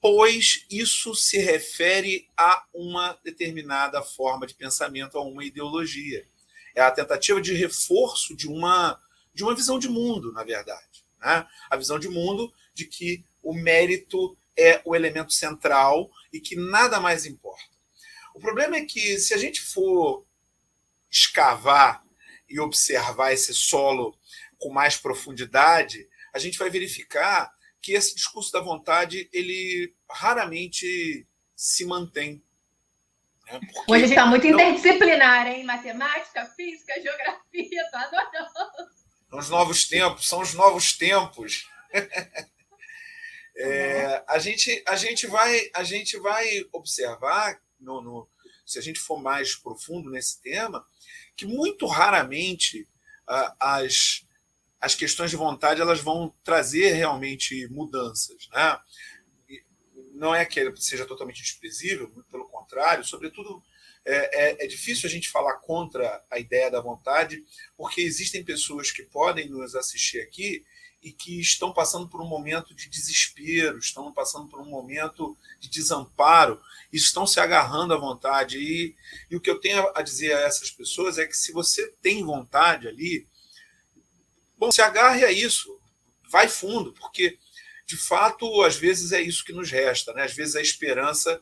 pois 0.00 0.64
isso 0.70 1.14
se 1.14 1.38
refere 1.38 2.28
a 2.36 2.64
uma 2.72 3.18
determinada 3.24 4.02
forma 4.02 4.46
de 4.46 4.54
pensamento, 4.54 5.18
a 5.18 5.22
uma 5.22 5.44
ideologia. 5.44 6.26
É 6.74 6.80
a 6.80 6.90
tentativa 6.90 7.40
de 7.40 7.54
reforço 7.54 8.36
de 8.36 8.46
uma, 8.46 9.00
de 9.34 9.42
uma 9.42 9.54
visão 9.54 9.78
de 9.78 9.88
mundo, 9.88 10.32
na 10.32 10.44
verdade. 10.44 11.04
Né? 11.20 11.46
A 11.70 11.76
visão 11.76 11.98
de 11.98 12.08
mundo 12.08 12.52
de 12.74 12.84
que 12.84 13.24
o 13.42 13.54
mérito 13.54 14.36
é 14.56 14.80
o 14.84 14.94
elemento 14.94 15.32
central 15.32 16.10
e 16.32 16.40
que 16.40 16.56
nada 16.56 17.00
mais 17.00 17.26
importa. 17.26 17.64
O 18.34 18.40
problema 18.40 18.76
é 18.76 18.84
que, 18.84 19.18
se 19.18 19.32
a 19.32 19.38
gente 19.38 19.62
for 19.62 20.26
escavar 21.10 22.04
e 22.48 22.60
observar 22.60 23.32
esse 23.32 23.54
solo 23.54 24.16
com 24.58 24.70
mais 24.70 24.96
profundidade, 24.96 26.06
a 26.32 26.38
gente 26.38 26.58
vai 26.58 26.68
verificar 26.68 27.55
que 27.80 27.92
esse 27.92 28.14
discurso 28.14 28.52
da 28.52 28.60
vontade 28.60 29.28
ele 29.32 29.94
raramente 30.10 31.26
se 31.54 31.84
mantém. 31.84 32.42
Né? 33.46 33.60
Hoje 33.88 34.04
a 34.04 34.06
gente 34.06 34.10
está 34.10 34.26
muito 34.26 34.46
não... 34.46 34.60
interdisciplinar, 34.60 35.46
hein? 35.46 35.64
Matemática, 35.64 36.46
física, 36.46 36.94
geografia, 37.00 37.82
estou 37.82 38.00
adorando. 38.00 38.96
São 39.28 39.38
os 39.38 39.50
novos 39.50 39.88
tempos, 39.88 40.28
são 40.28 40.40
os 40.40 40.54
novos 40.54 40.96
tempos. 40.96 41.68
é, 43.56 44.24
a, 44.26 44.38
gente, 44.38 44.82
a, 44.86 44.96
gente 44.96 45.26
vai, 45.26 45.70
a 45.74 45.82
gente 45.82 46.18
vai 46.18 46.46
observar, 46.72 47.60
no, 47.80 48.00
no, 48.00 48.28
se 48.64 48.78
a 48.78 48.82
gente 48.82 49.00
for 49.00 49.20
mais 49.20 49.54
profundo 49.54 50.10
nesse 50.10 50.40
tema, 50.40 50.86
que 51.36 51.46
muito 51.46 51.86
raramente 51.86 52.82
uh, 53.28 53.52
as, 53.60 54.25
as 54.86 54.94
questões 54.94 55.30
de 55.30 55.36
vontade 55.36 55.80
elas 55.80 56.00
vão 56.00 56.32
trazer 56.44 56.92
realmente 56.92 57.66
mudanças. 57.68 58.48
Né? 58.52 58.78
Não 60.14 60.34
é 60.34 60.44
que 60.44 60.72
seja 60.76 61.04
totalmente 61.04 61.42
desprezível, 61.42 62.10
muito 62.14 62.28
pelo 62.30 62.48
contrário, 62.48 63.04
sobretudo 63.04 63.62
é, 64.04 64.14
é, 64.14 64.64
é, 64.64 64.66
difícil 64.68 65.08
a 65.08 65.10
gente 65.10 65.28
falar 65.28 65.54
contra 65.56 66.22
a 66.30 66.38
ideia 66.38 66.70
da 66.70 66.80
vontade, 66.80 67.44
porque 67.76 68.00
existem 68.00 68.44
pessoas 68.44 68.92
que 68.92 69.02
podem 69.02 69.48
nos 69.48 69.74
assistir 69.74 70.20
aqui 70.20 70.64
e 71.02 71.12
que 71.12 71.40
estão 71.40 71.72
passando 71.72 72.08
por 72.08 72.20
um 72.22 72.28
momento 72.28 72.72
de 72.72 72.88
desespero, 72.88 73.78
estão 73.78 74.12
passando 74.12 74.48
por 74.48 74.60
um 74.60 74.70
momento 74.70 75.36
de 75.60 75.68
desamparo, 75.68 76.60
e 76.92 76.96
estão 76.96 77.26
se 77.26 77.40
agarrando 77.40 77.92
à 77.94 77.98
vontade. 77.98 78.58
E, 78.58 78.94
e 79.30 79.36
o 79.36 79.40
que 79.40 79.50
eu 79.50 79.60
tenho 79.60 79.90
a 79.94 80.02
dizer 80.02 80.34
a 80.34 80.40
essas 80.40 80.70
pessoas 80.70 81.18
é 81.18 81.26
que 81.26 81.36
se 81.36 81.52
você 81.52 81.88
tem 82.00 82.24
vontade 82.24 82.88
ali, 82.88 83.26
Bom, 84.56 84.72
se 84.72 84.80
agarre 84.80 85.24
a 85.24 85.30
isso, 85.30 85.78
vai 86.30 86.48
fundo, 86.48 86.92
porque 86.92 87.38
de 87.86 87.96
fato, 87.96 88.62
às 88.62 88.76
vezes 88.76 89.12
é 89.12 89.20
isso 89.20 89.44
que 89.44 89.52
nos 89.52 89.70
resta, 89.70 90.12
né? 90.12 90.24
Às 90.24 90.34
vezes 90.34 90.56
a 90.56 90.60
esperança 90.60 91.40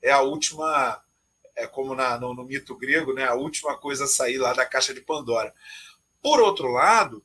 é 0.00 0.10
a 0.10 0.22
última, 0.22 1.00
é 1.54 1.66
como 1.66 1.94
na, 1.94 2.18
no, 2.18 2.34
no 2.34 2.44
mito 2.44 2.76
grego, 2.76 3.12
né? 3.12 3.24
A 3.24 3.34
última 3.34 3.76
coisa 3.76 4.04
a 4.04 4.08
sair 4.08 4.38
lá 4.38 4.54
da 4.54 4.64
caixa 4.64 4.94
de 4.94 5.02
Pandora. 5.02 5.54
Por 6.22 6.40
outro 6.40 6.68
lado, 6.68 7.22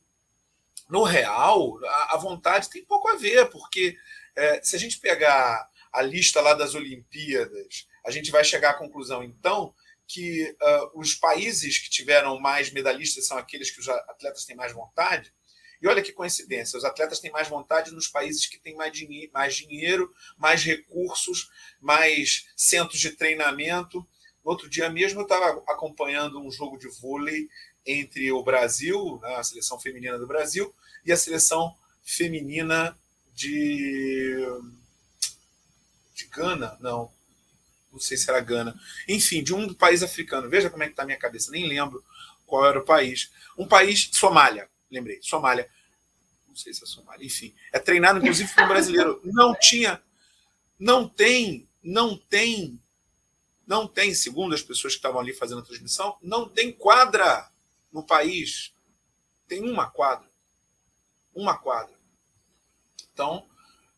no 0.89 1.03
real, 1.03 1.79
a, 1.85 2.15
a 2.15 2.17
vontade 2.17 2.69
tem 2.69 2.83
pouco 2.83 3.07
a 3.07 3.15
ver, 3.15 3.49
porque 3.49 3.97
é, 4.35 4.61
se 4.61 4.75
a 4.75 4.79
gente 4.79 4.99
pegar 4.99 5.69
a 5.93 6.01
lista 6.01 6.41
lá 6.41 6.53
das 6.53 6.75
Olimpíadas, 6.75 7.87
a 8.05 8.11
gente 8.11 8.31
vai 8.31 8.43
chegar 8.43 8.71
à 8.71 8.73
conclusão, 8.73 9.23
então, 9.23 9.73
que 10.07 10.55
uh, 10.61 10.99
os 10.99 11.13
países 11.13 11.77
que 11.77 11.89
tiveram 11.89 12.39
mais 12.39 12.71
medalhistas 12.71 13.27
são 13.27 13.37
aqueles 13.37 13.69
que 13.69 13.79
os 13.79 13.89
atletas 13.89 14.45
têm 14.45 14.55
mais 14.55 14.71
vontade. 14.71 15.33
E 15.81 15.87
olha 15.87 16.01
que 16.01 16.11
coincidência, 16.11 16.77
os 16.77 16.85
atletas 16.85 17.19
têm 17.19 17.29
mais 17.29 17.47
vontade 17.47 17.91
nos 17.91 18.07
países 18.07 18.47
que 18.47 18.57
têm 18.57 18.75
mais, 18.75 18.91
dinhe 18.91 19.29
mais 19.31 19.55
dinheiro, 19.55 20.11
mais 20.37 20.63
recursos, 20.63 21.51
mais 21.79 22.47
centros 22.55 22.99
de 22.99 23.11
treinamento. 23.11 23.99
No 24.43 24.51
outro 24.51 24.69
dia 24.69 24.89
mesmo 24.89 25.19
eu 25.19 25.23
estava 25.23 25.61
acompanhando 25.67 26.41
um 26.41 26.49
jogo 26.49 26.77
de 26.77 26.87
vôlei 26.87 27.47
entre 27.85 28.31
o 28.31 28.41
Brasil, 28.41 29.19
né, 29.21 29.35
a 29.35 29.43
seleção 29.43 29.79
feminina 29.79 30.17
do 30.17 30.25
Brasil, 30.25 30.73
e 31.05 31.11
a 31.11 31.17
seleção 31.17 31.75
feminina 32.03 32.97
de, 33.35 34.35
de 36.15 36.25
Gana, 36.25 36.75
não, 36.79 37.11
não 37.97 38.01
sei 38.01 38.15
se 38.15 38.29
era 38.29 38.39
Gana, 38.39 38.79
enfim, 39.07 39.43
de 39.43 39.53
um 39.53 39.73
país 39.73 40.03
africano. 40.03 40.49
Veja 40.49 40.69
como 40.69 40.83
é 40.83 40.85
que 40.85 40.93
está 40.93 41.03
a 41.03 41.05
minha 41.05 41.17
cabeça, 41.17 41.51
nem 41.51 41.67
lembro 41.67 42.03
qual 42.45 42.65
era 42.65 42.79
o 42.79 42.85
país. 42.85 43.31
Um 43.57 43.67
país, 43.67 44.09
Somália, 44.13 44.69
lembrei, 44.89 45.19
Somália. 45.21 45.69
Não 46.47 46.55
sei 46.55 46.73
se 46.73 46.83
é 46.83 46.87
Somália, 46.87 47.25
enfim. 47.25 47.53
É 47.73 47.79
treinado, 47.79 48.19
inclusive, 48.19 48.53
por 48.53 48.63
um 48.63 48.67
brasileiro. 48.67 49.19
Não 49.23 49.55
tinha, 49.59 50.01
não 50.79 51.09
tem, 51.09 51.67
não 51.83 52.15
tem, 52.15 52.79
não 53.65 53.87
tem, 53.87 54.13
segundo 54.13 54.53
as 54.53 54.61
pessoas 54.61 54.93
que 54.93 54.99
estavam 54.99 55.19
ali 55.19 55.33
fazendo 55.33 55.59
a 55.59 55.65
transmissão, 55.65 56.17
não 56.21 56.47
tem 56.47 56.71
quadra 56.71 57.49
no 57.91 58.03
país. 58.03 58.71
Tem 59.47 59.61
uma 59.61 59.89
quadra. 59.89 60.27
Uma 61.33 61.57
quadra. 61.57 61.95
Então, 63.11 63.47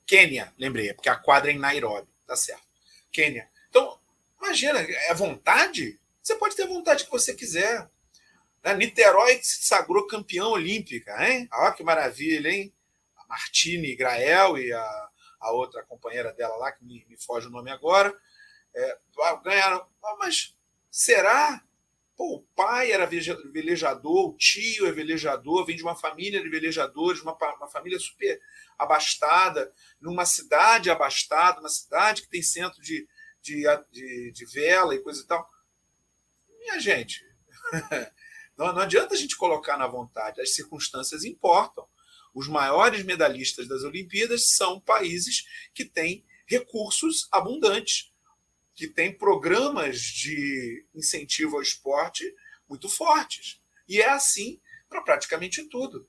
Quênia, 0.08 0.51
lembrei, 0.58 0.89
é 0.89 0.94
porque 0.94 1.10
a 1.10 1.15
quadra 1.15 1.51
é 1.51 1.53
em 1.53 1.60
Nairobi, 1.60 2.08
tá 2.25 2.36
certo. 2.36 2.63
Quênia. 3.12 3.48
Então, 3.70 4.00
imagina, 4.42 4.80
é 4.80 5.14
vontade? 5.14 6.00
Você 6.22 6.36
pode 6.36 6.56
ter 6.56 6.68
vontade 6.68 7.06
que 7.06 7.12
você 7.12 7.34
quiser. 7.34 7.90
Né? 8.64 8.76
Niterói 8.76 9.40
se 9.42 9.64
sagrou 9.64 10.08
campeão 10.08 10.52
olímpica, 10.52 11.16
hein? 11.26 11.48
Olha 11.54 11.72
que 11.74 11.84
maravilha, 11.84 12.50
hein? 12.50 12.74
A 13.18 13.26
Martine 13.28 13.96
Grael 13.96 14.58
e 14.58 14.72
a, 14.72 15.10
a 15.40 15.52
outra 15.52 15.84
companheira 15.84 16.34
dela 16.34 16.56
lá, 16.58 16.72
que 16.72 16.84
me, 16.84 17.06
me 17.08 17.18
foge 17.18 17.48
o 17.48 17.52
nome 17.52 17.72
agora, 17.72 18.16
é, 18.76 18.98
ganharam. 19.44 19.86
Mas 20.20 20.54
será? 20.92 21.64
Pô, 22.18 22.36
o 22.36 22.42
pai 22.54 22.92
era 22.92 23.06
velejador, 23.06 24.30
o 24.30 24.38
tio 24.38 24.86
é 24.86 24.92
velejador, 24.92 25.66
vem 25.66 25.78
de 25.78 25.84
uma 25.84 25.96
família 25.96 26.42
de 26.44 26.50
velejadores, 26.50 27.22
uma, 27.22 27.34
uma 27.56 27.70
família 27.70 27.98
super 27.98 28.42
abastada, 28.78 29.72
numa 30.02 30.26
cidade 30.26 30.90
abastada, 30.90 31.62
uma 31.62 31.70
cidade 31.70 32.24
que 32.24 32.30
tem 32.30 32.42
centro 32.42 32.82
de, 32.82 33.08
de, 33.50 33.63
de, 33.91 34.32
de 34.32 34.46
vela 34.46 34.94
e 34.94 35.00
coisa 35.00 35.22
e 35.22 35.25
tal. 35.25 35.50
Minha 36.60 36.79
gente, 36.79 37.24
não, 38.58 38.74
não 38.74 38.79
adianta 38.79 39.13
a 39.13 39.18
gente 39.18 39.36
colocar 39.36 39.77
na 39.77 39.88
vontade, 39.88 40.41
as 40.41 40.53
circunstâncias 40.53 41.24
importam. 41.24 41.88
Os 42.34 42.48
maiores 42.48 43.03
medalhistas 43.03 43.68
das 43.68 43.84
Olimpíadas 43.84 44.51
são 44.51 44.79
países 44.79 45.46
que 45.74 45.84
têm 45.84 46.24
recursos 46.46 47.27
abundantes 47.32 48.12
que 48.75 48.88
tem 48.88 49.12
programas 49.12 50.00
de 50.00 50.86
incentivo 50.96 51.58
ao 51.58 51.62
esporte 51.62 52.24
muito 52.68 52.88
fortes. 52.88 53.60
E 53.88 54.00
é 54.00 54.10
assim 54.10 54.60
para 54.88 55.01
praticamente 55.01 55.65
tudo. 55.65 56.08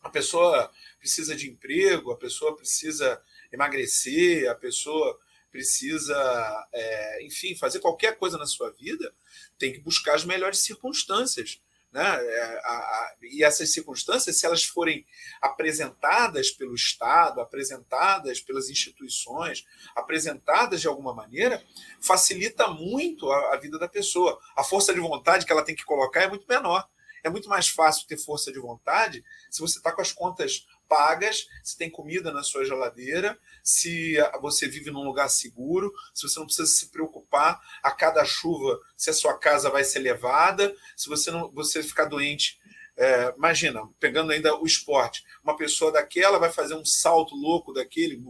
A 0.00 0.08
pessoa 0.08 0.72
precisa 0.98 1.34
de 1.36 1.48
emprego, 1.48 2.10
a 2.10 2.16
pessoa 2.16 2.56
precisa 2.56 3.22
emagrecer, 3.52 4.50
a 4.50 4.54
pessoa 4.54 5.18
precisa, 5.54 6.66
é, 6.72 7.24
enfim, 7.24 7.54
fazer 7.54 7.78
qualquer 7.78 8.18
coisa 8.18 8.36
na 8.36 8.44
sua 8.44 8.72
vida, 8.72 9.14
tem 9.56 9.72
que 9.72 9.78
buscar 9.78 10.16
as 10.16 10.24
melhores 10.24 10.58
circunstâncias. 10.58 11.60
Né? 11.92 12.02
É, 12.02 12.60
a, 12.64 12.72
a, 12.72 13.14
e 13.22 13.44
essas 13.44 13.72
circunstâncias, 13.72 14.36
se 14.36 14.44
elas 14.44 14.64
forem 14.64 15.06
apresentadas 15.40 16.50
pelo 16.50 16.74
Estado, 16.74 17.40
apresentadas 17.40 18.40
pelas 18.40 18.68
instituições, 18.68 19.64
apresentadas 19.94 20.80
de 20.80 20.88
alguma 20.88 21.14
maneira, 21.14 21.62
facilita 22.00 22.66
muito 22.66 23.30
a, 23.30 23.54
a 23.54 23.56
vida 23.56 23.78
da 23.78 23.86
pessoa. 23.86 24.36
A 24.56 24.64
força 24.64 24.92
de 24.92 24.98
vontade 24.98 25.46
que 25.46 25.52
ela 25.52 25.64
tem 25.64 25.76
que 25.76 25.84
colocar 25.84 26.22
é 26.22 26.28
muito 26.28 26.46
menor. 26.48 26.84
É 27.22 27.30
muito 27.30 27.48
mais 27.48 27.68
fácil 27.68 28.08
ter 28.08 28.18
força 28.18 28.52
de 28.52 28.58
vontade 28.58 29.24
se 29.48 29.60
você 29.60 29.78
está 29.78 29.92
com 29.92 30.02
as 30.02 30.10
contas 30.10 30.66
pagas, 30.88 31.46
se 31.62 31.76
tem 31.76 31.90
comida 31.90 32.32
na 32.32 32.42
sua 32.42 32.64
geladeira, 32.64 33.38
se 33.62 34.16
você 34.40 34.68
vive 34.68 34.90
num 34.90 35.04
lugar 35.04 35.28
seguro, 35.28 35.92
se 36.12 36.28
você 36.28 36.38
não 36.38 36.46
precisa 36.46 36.68
se 36.68 36.88
preocupar 36.88 37.60
a 37.82 37.90
cada 37.90 38.24
chuva 38.24 38.78
se 38.96 39.10
a 39.10 39.14
sua 39.14 39.38
casa 39.38 39.70
vai 39.70 39.84
ser 39.84 40.00
levada, 40.00 40.74
se 40.96 41.08
você 41.08 41.30
não 41.30 41.50
você 41.50 41.82
ficar 41.82 42.04
doente. 42.04 42.58
É, 42.96 43.34
imagina, 43.36 43.82
pegando 43.98 44.32
ainda 44.32 44.54
o 44.56 44.64
esporte, 44.64 45.24
uma 45.42 45.56
pessoa 45.56 45.90
daquela 45.90 46.38
vai 46.38 46.52
fazer 46.52 46.74
um 46.74 46.84
salto 46.84 47.34
louco 47.34 47.72
daquele, 47.72 48.22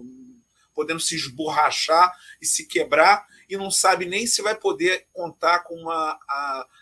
podendo 0.75 1.01
se 1.01 1.15
esborrachar 1.15 2.13
e 2.41 2.47
se 2.47 2.67
quebrar 2.67 3.27
e 3.49 3.57
não 3.57 3.71
sabe 3.71 4.07
nem 4.07 4.27
se 4.27 4.41
vai 4.41 4.55
poder 4.55 5.07
contar 5.13 5.61
com 5.61 5.75
um 5.75 5.91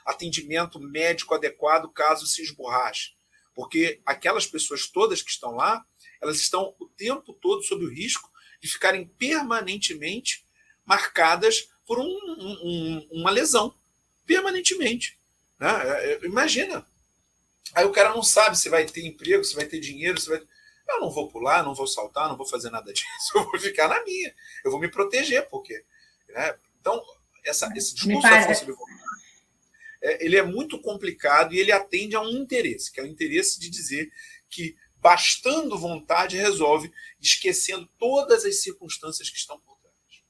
atendimento 0.06 0.78
médico 0.78 1.34
adequado 1.34 1.92
caso 1.92 2.26
se 2.26 2.40
esborrache 2.40 3.12
porque 3.54 4.00
aquelas 4.06 4.46
pessoas 4.46 4.86
todas 4.86 5.22
que 5.22 5.30
estão 5.30 5.52
lá, 5.52 5.84
elas 6.20 6.38
estão 6.38 6.74
o 6.78 6.86
tempo 6.86 7.32
todo 7.34 7.62
sob 7.62 7.84
o 7.84 7.90
risco 7.90 8.30
de 8.60 8.68
ficarem 8.68 9.06
permanentemente 9.06 10.44
marcadas 10.84 11.68
por 11.86 11.98
um, 11.98 12.04
um, 12.04 13.08
uma 13.12 13.30
lesão, 13.30 13.74
permanentemente. 14.24 15.18
Né? 15.58 15.68
É, 15.68 16.12
é, 16.12 16.26
imagina. 16.26 16.86
Aí 17.74 17.84
o 17.84 17.92
cara 17.92 18.10
não 18.10 18.22
sabe 18.22 18.58
se 18.58 18.68
vai 18.68 18.84
ter 18.84 19.04
emprego, 19.04 19.44
se 19.44 19.54
vai 19.54 19.66
ter 19.66 19.80
dinheiro, 19.80 20.20
se 20.20 20.28
vai. 20.28 20.42
Eu 20.88 21.00
não 21.00 21.10
vou 21.10 21.28
pular, 21.28 21.64
não 21.64 21.74
vou 21.74 21.86
saltar, 21.86 22.28
não 22.28 22.36
vou 22.36 22.46
fazer 22.46 22.70
nada 22.70 22.92
disso, 22.92 23.32
eu 23.34 23.44
vou 23.44 23.58
ficar 23.58 23.88
na 23.88 24.02
minha, 24.04 24.34
eu 24.64 24.70
vou 24.70 24.80
me 24.80 24.88
proteger, 24.88 25.48
porque. 25.48 25.84
Né? 26.28 26.56
Então, 26.80 27.02
essa, 27.44 27.72
esse 27.76 27.94
discurso 27.94 28.28
da 28.28 28.42
força 28.44 28.64
de 28.64 28.72
vontade 28.72 29.01
é, 30.02 30.24
ele 30.24 30.36
é 30.36 30.42
muito 30.42 30.80
complicado 30.80 31.54
e 31.54 31.58
ele 31.58 31.72
atende 31.72 32.16
a 32.16 32.20
um 32.20 32.30
interesse, 32.30 32.92
que 32.92 33.00
é 33.00 33.04
o 33.04 33.06
interesse 33.06 33.58
de 33.58 33.70
dizer 33.70 34.10
que 34.50 34.74
bastando 35.00 35.78
vontade 35.78 36.36
resolve, 36.36 36.92
esquecendo 37.20 37.88
todas 37.98 38.44
as 38.44 38.62
circunstâncias 38.62 39.30
que 39.30 39.36
estão 39.36 39.58
por 39.60 39.76
trás. 39.78 40.22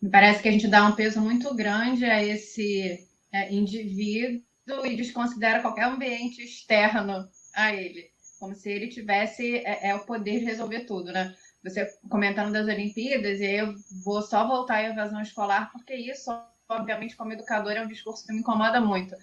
Me 0.00 0.10
parece 0.10 0.42
que 0.42 0.48
a 0.48 0.52
gente 0.52 0.68
dá 0.68 0.86
um 0.86 0.94
peso 0.94 1.20
muito 1.20 1.52
grande 1.54 2.04
a 2.04 2.22
esse 2.22 3.06
é, 3.32 3.52
indivíduo 3.52 4.42
e 4.84 4.96
desconsidera 4.96 5.60
qualquer 5.60 5.84
ambiente 5.84 6.42
externo 6.42 7.28
a 7.54 7.74
ele, 7.74 8.10
como 8.38 8.54
se 8.54 8.70
ele 8.70 8.88
tivesse 8.88 9.56
é, 9.58 9.88
é 9.88 9.94
o 9.94 10.04
poder 10.04 10.40
de 10.40 10.44
resolver 10.44 10.80
tudo, 10.80 11.10
né? 11.10 11.34
Você 11.64 11.84
comentando 12.08 12.52
das 12.52 12.68
Olimpíadas, 12.68 13.40
e 13.40 13.44
eu 13.44 13.74
vou 14.04 14.22
só 14.22 14.46
voltar 14.46 14.76
à 14.76 14.84
evasão 14.84 15.20
escolar, 15.20 15.72
porque 15.72 15.94
isso 15.94 16.30
obviamente, 16.68 17.16
como 17.16 17.32
educador, 17.32 17.72
é 17.72 17.82
um 17.82 17.88
discurso 17.88 18.26
que 18.26 18.32
me 18.32 18.40
incomoda 18.40 18.80
muito. 18.80 19.16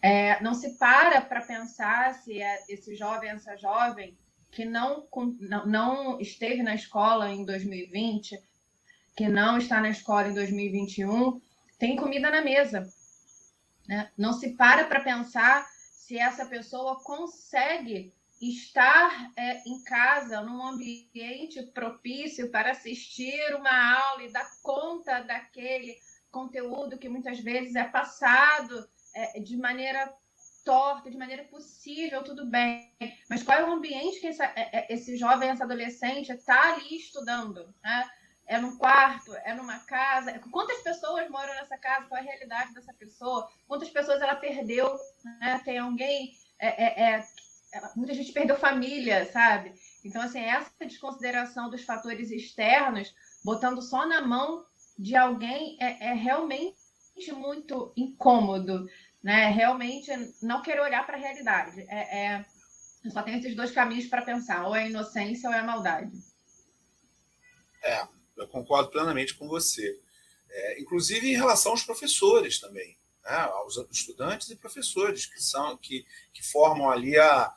É, 0.00 0.40
não 0.42 0.54
se 0.54 0.78
para 0.78 1.20
para 1.20 1.40
pensar 1.40 2.14
se 2.14 2.40
é 2.40 2.64
esse 2.68 2.94
jovem, 2.94 3.30
essa 3.30 3.56
jovem 3.56 4.16
que 4.52 4.64
não, 4.64 5.06
não, 5.40 5.66
não 5.66 6.20
esteve 6.20 6.62
na 6.62 6.74
escola 6.74 7.30
em 7.30 7.44
2020, 7.44 8.40
que 9.16 9.28
não 9.28 9.58
está 9.58 9.80
na 9.80 9.90
escola 9.90 10.28
em 10.28 10.34
2021, 10.34 11.40
tem 11.78 11.96
comida 11.96 12.30
na 12.30 12.40
mesa. 12.40 12.88
Né? 13.86 14.10
Não 14.16 14.32
se 14.32 14.50
para 14.50 14.84
para 14.84 15.00
pensar 15.00 15.66
se 15.92 16.18
essa 16.18 16.46
pessoa 16.46 17.02
consegue 17.02 18.12
estar 18.40 19.32
é, 19.34 19.62
em 19.66 19.82
casa, 19.82 20.42
num 20.42 20.62
ambiente 20.62 21.62
propício 21.74 22.50
para 22.50 22.72
assistir 22.72 23.54
uma 23.54 23.98
aula 23.98 24.22
e 24.22 24.32
dar 24.32 24.48
conta 24.62 25.20
daquele 25.20 25.98
conteúdo 26.36 26.98
que 26.98 27.08
muitas 27.08 27.40
vezes 27.40 27.74
é 27.74 27.84
passado 27.84 28.86
é, 29.14 29.40
de 29.40 29.56
maneira 29.56 30.12
torta, 30.62 31.10
de 31.10 31.16
maneira 31.16 31.44
possível, 31.44 32.22
tudo 32.22 32.44
bem. 32.44 32.92
Mas 33.30 33.42
qual 33.42 33.58
é 33.58 33.64
o 33.64 33.72
ambiente 33.72 34.20
que 34.20 34.26
essa, 34.26 34.44
é, 34.44 34.68
é, 34.72 34.86
esse 34.92 35.16
jovem, 35.16 35.48
essa 35.48 35.64
adolescente 35.64 36.30
está 36.30 36.74
ali 36.74 36.96
estudando? 36.98 37.74
Né? 37.82 38.10
É 38.46 38.58
num 38.58 38.76
quarto? 38.76 39.34
É 39.44 39.54
numa 39.54 39.78
casa? 39.78 40.38
Quantas 40.50 40.82
pessoas 40.82 41.30
moram 41.30 41.54
nessa 41.54 41.78
casa? 41.78 42.06
Qual 42.06 42.18
é 42.18 42.20
a 42.20 42.26
realidade 42.26 42.74
dessa 42.74 42.92
pessoa? 42.92 43.48
Quantas 43.66 43.88
pessoas 43.88 44.20
ela 44.20 44.34
perdeu? 44.34 44.94
Né? 45.24 45.62
Tem 45.64 45.78
alguém. 45.78 46.32
É, 46.58 46.68
é, 46.84 47.18
é, 47.18 47.26
muita 47.94 48.12
gente 48.12 48.32
perdeu 48.32 48.58
família, 48.58 49.30
sabe? 49.32 49.72
Então, 50.04 50.20
assim, 50.20 50.40
essa 50.40 50.70
desconsideração 50.80 51.70
dos 51.70 51.82
fatores 51.82 52.30
externos, 52.30 53.14
botando 53.42 53.80
só 53.80 54.06
na 54.06 54.20
mão 54.20 54.66
de 54.98 55.14
alguém 55.14 55.76
é, 55.80 56.10
é 56.10 56.12
realmente 56.14 56.76
muito 57.32 57.92
incômodo, 57.96 58.88
né? 59.22 59.50
Realmente 59.50 60.10
não 60.42 60.62
querer 60.62 60.80
olhar 60.80 61.04
para 61.04 61.16
a 61.16 61.20
realidade. 61.20 61.80
É, 61.88 62.18
é, 62.18 62.46
só 63.10 63.22
tem 63.22 63.38
esses 63.38 63.54
dois 63.54 63.70
caminhos 63.70 64.06
para 64.06 64.22
pensar, 64.22 64.66
ou 64.66 64.74
é 64.74 64.84
a 64.84 64.88
inocência 64.88 65.48
ou 65.48 65.54
é 65.54 65.58
a 65.60 65.64
maldade. 65.64 66.10
É, 67.82 68.06
eu 68.36 68.48
concordo 68.48 68.90
plenamente 68.90 69.34
com 69.34 69.46
você. 69.48 70.00
É, 70.48 70.80
inclusive 70.80 71.28
em 71.28 71.36
relação 71.36 71.72
aos 71.72 71.82
professores 71.82 72.58
também, 72.58 72.96
né? 73.24 73.36
aos 73.36 73.76
estudantes 73.90 74.48
e 74.50 74.56
professores 74.56 75.26
que 75.26 75.42
são 75.42 75.76
que, 75.76 76.06
que 76.32 76.42
formam 76.42 76.88
ali 76.88 77.18
a, 77.18 77.52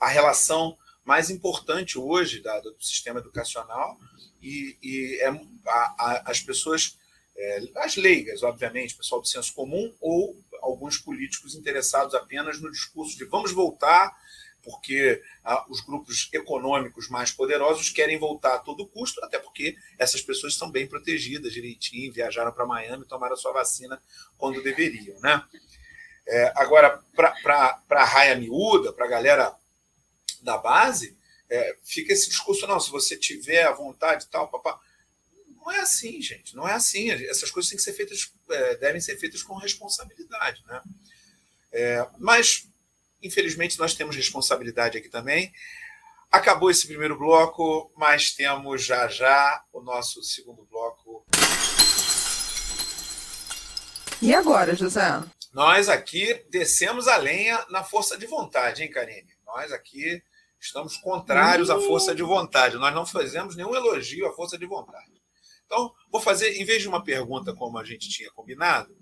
a 0.00 0.08
relação 0.08 0.76
mais 1.04 1.30
importante 1.30 1.98
hoje 1.98 2.42
da, 2.42 2.60
do 2.60 2.76
sistema 2.80 3.20
educacional 3.20 3.98
e, 4.40 4.76
e 4.82 5.20
é, 5.20 5.28
a, 5.28 5.94
a, 5.98 6.22
as 6.30 6.40
pessoas, 6.40 6.98
é, 7.36 7.60
as 7.76 7.96
leigas, 7.96 8.42
obviamente, 8.42 8.96
pessoal 8.96 9.20
do 9.20 9.28
senso 9.28 9.52
comum, 9.54 9.94
ou 10.00 10.36
alguns 10.62 10.98
políticos 10.98 11.54
interessados 11.54 12.14
apenas 12.14 12.60
no 12.60 12.70
discurso 12.70 13.16
de 13.16 13.24
vamos 13.24 13.52
voltar, 13.52 14.16
porque 14.62 15.22
a, 15.44 15.64
os 15.70 15.80
grupos 15.80 16.28
econômicos 16.32 17.08
mais 17.08 17.30
poderosos 17.30 17.90
querem 17.90 18.18
voltar 18.18 18.54
a 18.54 18.58
todo 18.58 18.86
custo, 18.86 19.22
até 19.24 19.38
porque 19.38 19.76
essas 19.98 20.20
pessoas 20.20 20.52
estão 20.52 20.70
bem 20.70 20.86
protegidas 20.86 21.52
direitinho, 21.52 22.12
viajaram 22.12 22.52
para 22.52 22.66
Miami, 22.66 23.06
tomaram 23.06 23.34
a 23.34 23.36
sua 23.36 23.52
vacina 23.52 24.00
quando 24.36 24.62
deveriam. 24.62 25.18
Né? 25.20 25.42
É, 26.26 26.52
agora, 26.56 27.02
para 27.14 27.82
a 27.90 28.04
raia 28.04 28.36
miúda, 28.36 28.92
para 28.92 29.06
a 29.06 29.08
galera 29.08 29.56
da 30.42 30.58
base, 30.58 31.17
é, 31.50 31.76
fica 31.82 32.12
esse 32.12 32.28
discurso, 32.28 32.66
não, 32.66 32.78
se 32.78 32.90
você 32.90 33.16
tiver 33.16 33.64
a 33.64 33.72
vontade 33.72 34.24
e 34.24 34.28
tal, 34.28 34.48
papá. 34.48 34.78
Não 35.56 35.72
é 35.72 35.80
assim, 35.80 36.20
gente. 36.20 36.54
Não 36.54 36.68
é 36.68 36.74
assim. 36.74 37.10
Essas 37.10 37.50
coisas 37.50 37.68
têm 37.68 37.76
que 37.76 37.82
ser 37.82 37.92
feitas, 37.92 38.32
é, 38.50 38.76
devem 38.76 39.00
ser 39.00 39.18
feitas 39.18 39.42
com 39.42 39.54
responsabilidade. 39.56 40.62
Né? 40.66 40.82
É, 41.72 42.06
mas, 42.18 42.66
infelizmente, 43.22 43.78
nós 43.78 43.94
temos 43.94 44.16
responsabilidade 44.16 44.98
aqui 44.98 45.08
também. 45.08 45.52
Acabou 46.30 46.70
esse 46.70 46.86
primeiro 46.86 47.18
bloco, 47.18 47.90
mas 47.96 48.32
temos 48.32 48.84
já 48.84 49.08
já 49.08 49.64
o 49.72 49.80
nosso 49.80 50.22
segundo 50.22 50.64
bloco. 50.66 51.26
E 54.20 54.34
agora, 54.34 54.74
José? 54.74 55.22
Nós 55.52 55.88
aqui 55.88 56.34
descemos 56.50 57.08
a 57.08 57.16
lenha 57.16 57.64
na 57.70 57.82
força 57.82 58.18
de 58.18 58.26
vontade, 58.26 58.82
hein, 58.82 58.90
Karine? 58.90 59.34
Nós 59.46 59.72
aqui 59.72 60.22
Estamos 60.60 60.96
contrários 60.96 61.70
à 61.70 61.78
força 61.78 62.14
de 62.14 62.22
vontade. 62.22 62.76
Nós 62.76 62.94
não 62.94 63.06
fazemos 63.06 63.56
nenhum 63.56 63.74
elogio 63.74 64.26
à 64.26 64.32
força 64.32 64.58
de 64.58 64.66
vontade. 64.66 65.22
Então, 65.64 65.92
vou 66.10 66.20
fazer, 66.20 66.60
em 66.60 66.64
vez 66.64 66.82
de 66.82 66.88
uma 66.88 67.04
pergunta 67.04 67.54
como 67.54 67.78
a 67.78 67.84
gente 67.84 68.08
tinha 68.08 68.30
combinado, 68.32 68.96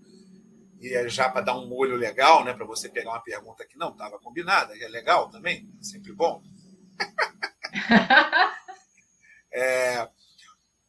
e 0.80 0.92
é 0.92 1.08
já 1.08 1.28
para 1.28 1.40
dar 1.40 1.56
um 1.56 1.66
molho 1.66 1.96
legal, 1.96 2.44
né, 2.44 2.52
para 2.52 2.66
você 2.66 2.88
pegar 2.88 3.10
uma 3.10 3.22
pergunta 3.22 3.64
que 3.64 3.78
não 3.78 3.90
estava 3.90 4.18
combinada, 4.18 4.76
que 4.76 4.84
é 4.84 4.88
legal 4.88 5.30
também, 5.30 5.68
é 5.80 5.82
sempre 5.82 6.12
bom. 6.12 6.42
é, 9.52 10.08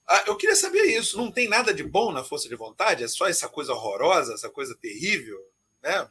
ah, 0.07 0.23
eu 0.25 0.37
queria 0.37 0.55
saber 0.55 0.83
isso. 0.83 1.17
Não 1.17 1.29
tem 1.29 1.49
nada 1.49 1.73
de 1.73 1.83
bom 1.83 2.13
na 2.13 2.23
força 2.23 2.47
de 2.47 2.55
vontade? 2.55 3.03
É 3.03 3.07
só 3.07 3.27
essa 3.27 3.49
coisa 3.49 3.73
horrorosa, 3.73 4.33
essa 4.33 4.49
coisa 4.49 4.73
terrível, 4.81 5.37
né? 5.83 6.09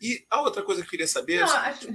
E 0.00 0.24
a 0.30 0.42
outra 0.42 0.62
coisa 0.62 0.80
que 0.80 0.86
eu 0.86 0.90
queria 0.90 1.08
saber. 1.08 1.40
Não, 1.40 1.52
é 1.52 1.70
acho... 1.70 1.88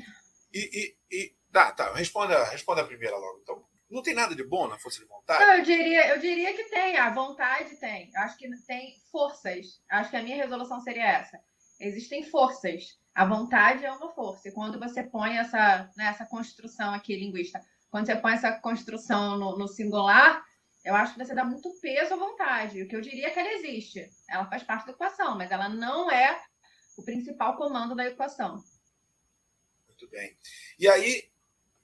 E, 0.54 0.96
e, 1.12 1.18
e... 1.18 1.36
Tá, 1.52 1.72
tá. 1.72 1.94
Responda, 1.94 2.44
responda 2.46 2.82
a 2.82 2.86
primeira 2.86 3.18
logo. 3.18 3.40
Então, 3.42 3.64
não 3.90 4.02
tem 4.02 4.16
nada 4.16 4.36
de 4.36 4.44
bom 4.44 4.68
na 4.68 4.80
força 4.80 5.00
de 5.00 5.08
vontade? 5.08 5.44
Eu 5.44 5.64
diria, 5.64 6.08
eu 6.10 6.20
diria 6.20 6.54
que 6.54 6.64
tem. 6.66 6.98
A 6.98 7.12
vontade 7.12 7.76
tem. 7.78 8.12
Acho 8.16 8.38
que 8.38 8.50
tem 8.66 8.96
forças. 9.12 9.82
Acho 9.90 10.10
que 10.10 10.18
a 10.18 10.24
minha 10.24 10.38
resolução 10.38 10.82
seria 10.82 11.06
essa. 11.06 11.40
Existem 11.80 12.24
forças. 12.24 12.98
A 13.14 13.26
vontade 13.26 13.86
é 13.86 13.92
uma 13.92 14.12
força. 14.14 14.50
E 14.50 14.52
quando 14.52 14.80
você 14.80 15.04
põe 15.04 15.38
essa, 15.38 15.92
né, 15.96 16.06
essa 16.06 16.26
construção 16.26 16.94
aqui 16.94 17.16
linguista, 17.16 17.62
quando 17.92 18.08
você 18.08 18.16
põe 18.16 18.34
essa 18.34 18.52
construção 18.54 19.38
no, 19.38 19.58
no 19.58 19.68
singular, 19.68 20.44
eu 20.84 20.96
acho 20.96 21.14
que 21.14 21.24
você 21.24 21.36
dá 21.36 21.46
muito 21.46 21.70
peso 21.80 22.16
à 22.16 22.18
vontade. 22.18 22.82
O 22.82 22.88
que 22.88 22.96
eu 22.96 23.02
diria 23.02 23.28
é 23.28 23.30
que 23.30 23.40
ela 23.40 23.54
existe. 23.54 24.10
Ela 24.28 24.48
faz 24.48 24.64
parte 24.64 24.88
da 24.88 24.94
equação, 24.94 25.38
mas 25.38 25.52
ela 25.52 25.70
não 25.70 26.10
é 26.10 26.42
o 26.98 27.04
principal 27.04 27.56
comando 27.56 27.96
da 27.96 28.08
equação. 28.08 28.58
Bem. 30.14 30.38
E 30.78 30.88
aí, 30.88 31.28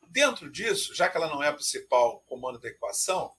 dentro 0.08 0.52
disso, 0.52 0.94
já 0.94 1.10
que 1.10 1.18
ela 1.18 1.28
não 1.28 1.42
é 1.42 1.50
o 1.50 1.56
principal 1.56 2.20
comando 2.28 2.60
da 2.60 2.70
equação, 2.70 3.34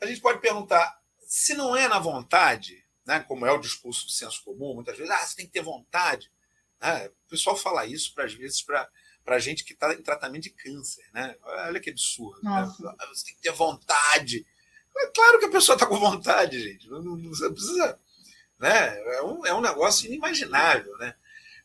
a 0.00 0.06
gente 0.06 0.20
pode 0.20 0.40
perguntar: 0.40 1.00
se 1.22 1.54
não 1.54 1.76
é 1.76 1.86
na 1.86 2.00
vontade, 2.00 2.84
né, 3.06 3.20
como 3.20 3.46
é 3.46 3.52
o 3.52 3.60
discurso 3.60 4.04
do 4.06 4.10
senso 4.10 4.42
comum, 4.42 4.74
muitas 4.74 4.98
vezes, 4.98 5.12
ah, 5.12 5.24
você 5.24 5.36
tem 5.36 5.46
que 5.46 5.52
ter 5.52 5.62
vontade. 5.62 6.28
Né? 6.80 7.06
O 7.06 7.30
pessoal 7.30 7.56
fala 7.56 7.86
isso, 7.86 8.12
para 8.12 8.24
às 8.24 8.34
vezes, 8.34 8.60
para 8.62 9.38
gente 9.38 9.62
que 9.62 9.74
está 9.74 9.94
em 9.94 10.02
tratamento 10.02 10.42
de 10.42 10.50
câncer. 10.50 11.04
Né? 11.12 11.36
Olha 11.40 11.78
que 11.78 11.90
absurdo. 11.90 12.42
Né? 12.42 12.74
Você 13.10 13.26
tem 13.26 13.34
que 13.36 13.42
ter 13.42 13.52
vontade. 13.52 14.44
É 14.96 15.06
claro 15.06 15.38
que 15.38 15.44
a 15.44 15.50
pessoa 15.50 15.76
está 15.76 15.86
com 15.86 16.00
vontade, 16.00 16.60
gente. 16.60 16.90
Não, 16.90 17.00
não, 17.00 17.16
não 17.16 17.30
precisa. 17.30 17.96
Né? 18.58 19.16
É, 19.18 19.22
um, 19.22 19.46
é 19.46 19.54
um 19.54 19.60
negócio 19.60 20.06
inimaginável. 20.06 20.98
Né? 20.98 21.14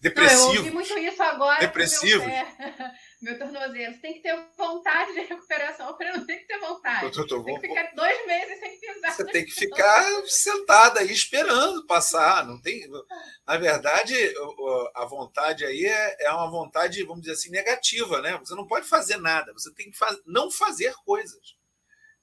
Depressivo. 0.04 0.42
Não, 0.42 0.54
eu 0.54 0.60
ouvi 0.60 0.72
muito 0.72 0.98
isso 0.98 1.24
agora. 1.24 1.62
Depressivo. 1.62 2.26
meu 3.24 3.40
tornozelo. 3.40 3.94
Você 3.94 4.02
tem 4.02 4.14
que 4.16 4.20
ter 4.20 4.38
vontade 4.58 5.14
de 5.14 5.22
recuperação 5.22 5.96
para 5.96 6.18
não 6.18 6.26
ter 6.26 6.40
que 6.40 6.46
ter 6.46 6.60
vontade. 6.60 7.06
Eu 7.06 7.26
tô, 7.26 7.42
tem 7.42 7.56
que 7.56 7.68
ficar 7.70 7.96
dois 7.96 8.28
meses 8.28 8.60
sem 8.60 8.80
pisar. 8.82 9.14
Você 9.14 9.26
tem 9.28 9.46
que 9.46 9.52
ficar 9.52 10.28
sentada 10.28 11.00
aí 11.00 11.10
esperando 11.10 11.88
passar. 11.88 12.46
Não 12.46 12.62
tem. 12.62 12.86
Na 13.48 13.56
verdade, 13.56 14.14
a 14.94 15.06
vontade 15.06 15.64
aí 15.64 15.86
é, 15.86 16.26
é 16.26 16.32
uma 16.32 16.52
vontade, 16.52 17.02
vamos 17.04 17.22
dizer 17.22 17.36
assim, 17.36 17.50
negativa, 17.50 18.22
né? 18.22 18.38
Você 18.40 18.56
não 18.56 18.68
pode 18.68 18.86
fazer 18.86 19.16
nada. 19.16 19.54
Você 19.54 19.74
tem 19.74 19.90
que 19.90 19.98
faz, 19.98 20.18
não 20.26 20.52
fazer 20.52 20.94
coisas. 21.06 21.56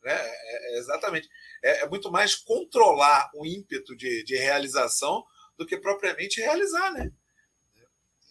Né? 0.04 0.12
É, 0.12 0.74
é 0.74 0.78
exatamente. 0.80 1.30
É, 1.64 1.80
é, 1.80 1.88
muito 1.88 2.12
mais 2.12 2.34
controlar 2.34 3.30
o 3.34 3.46
ímpeto 3.46 3.96
de, 3.96 4.22
de 4.22 4.36
realização 4.36 5.24
do 5.56 5.64
que 5.64 5.78
propriamente 5.78 6.42
realizar, 6.42 6.92
né? 6.92 7.10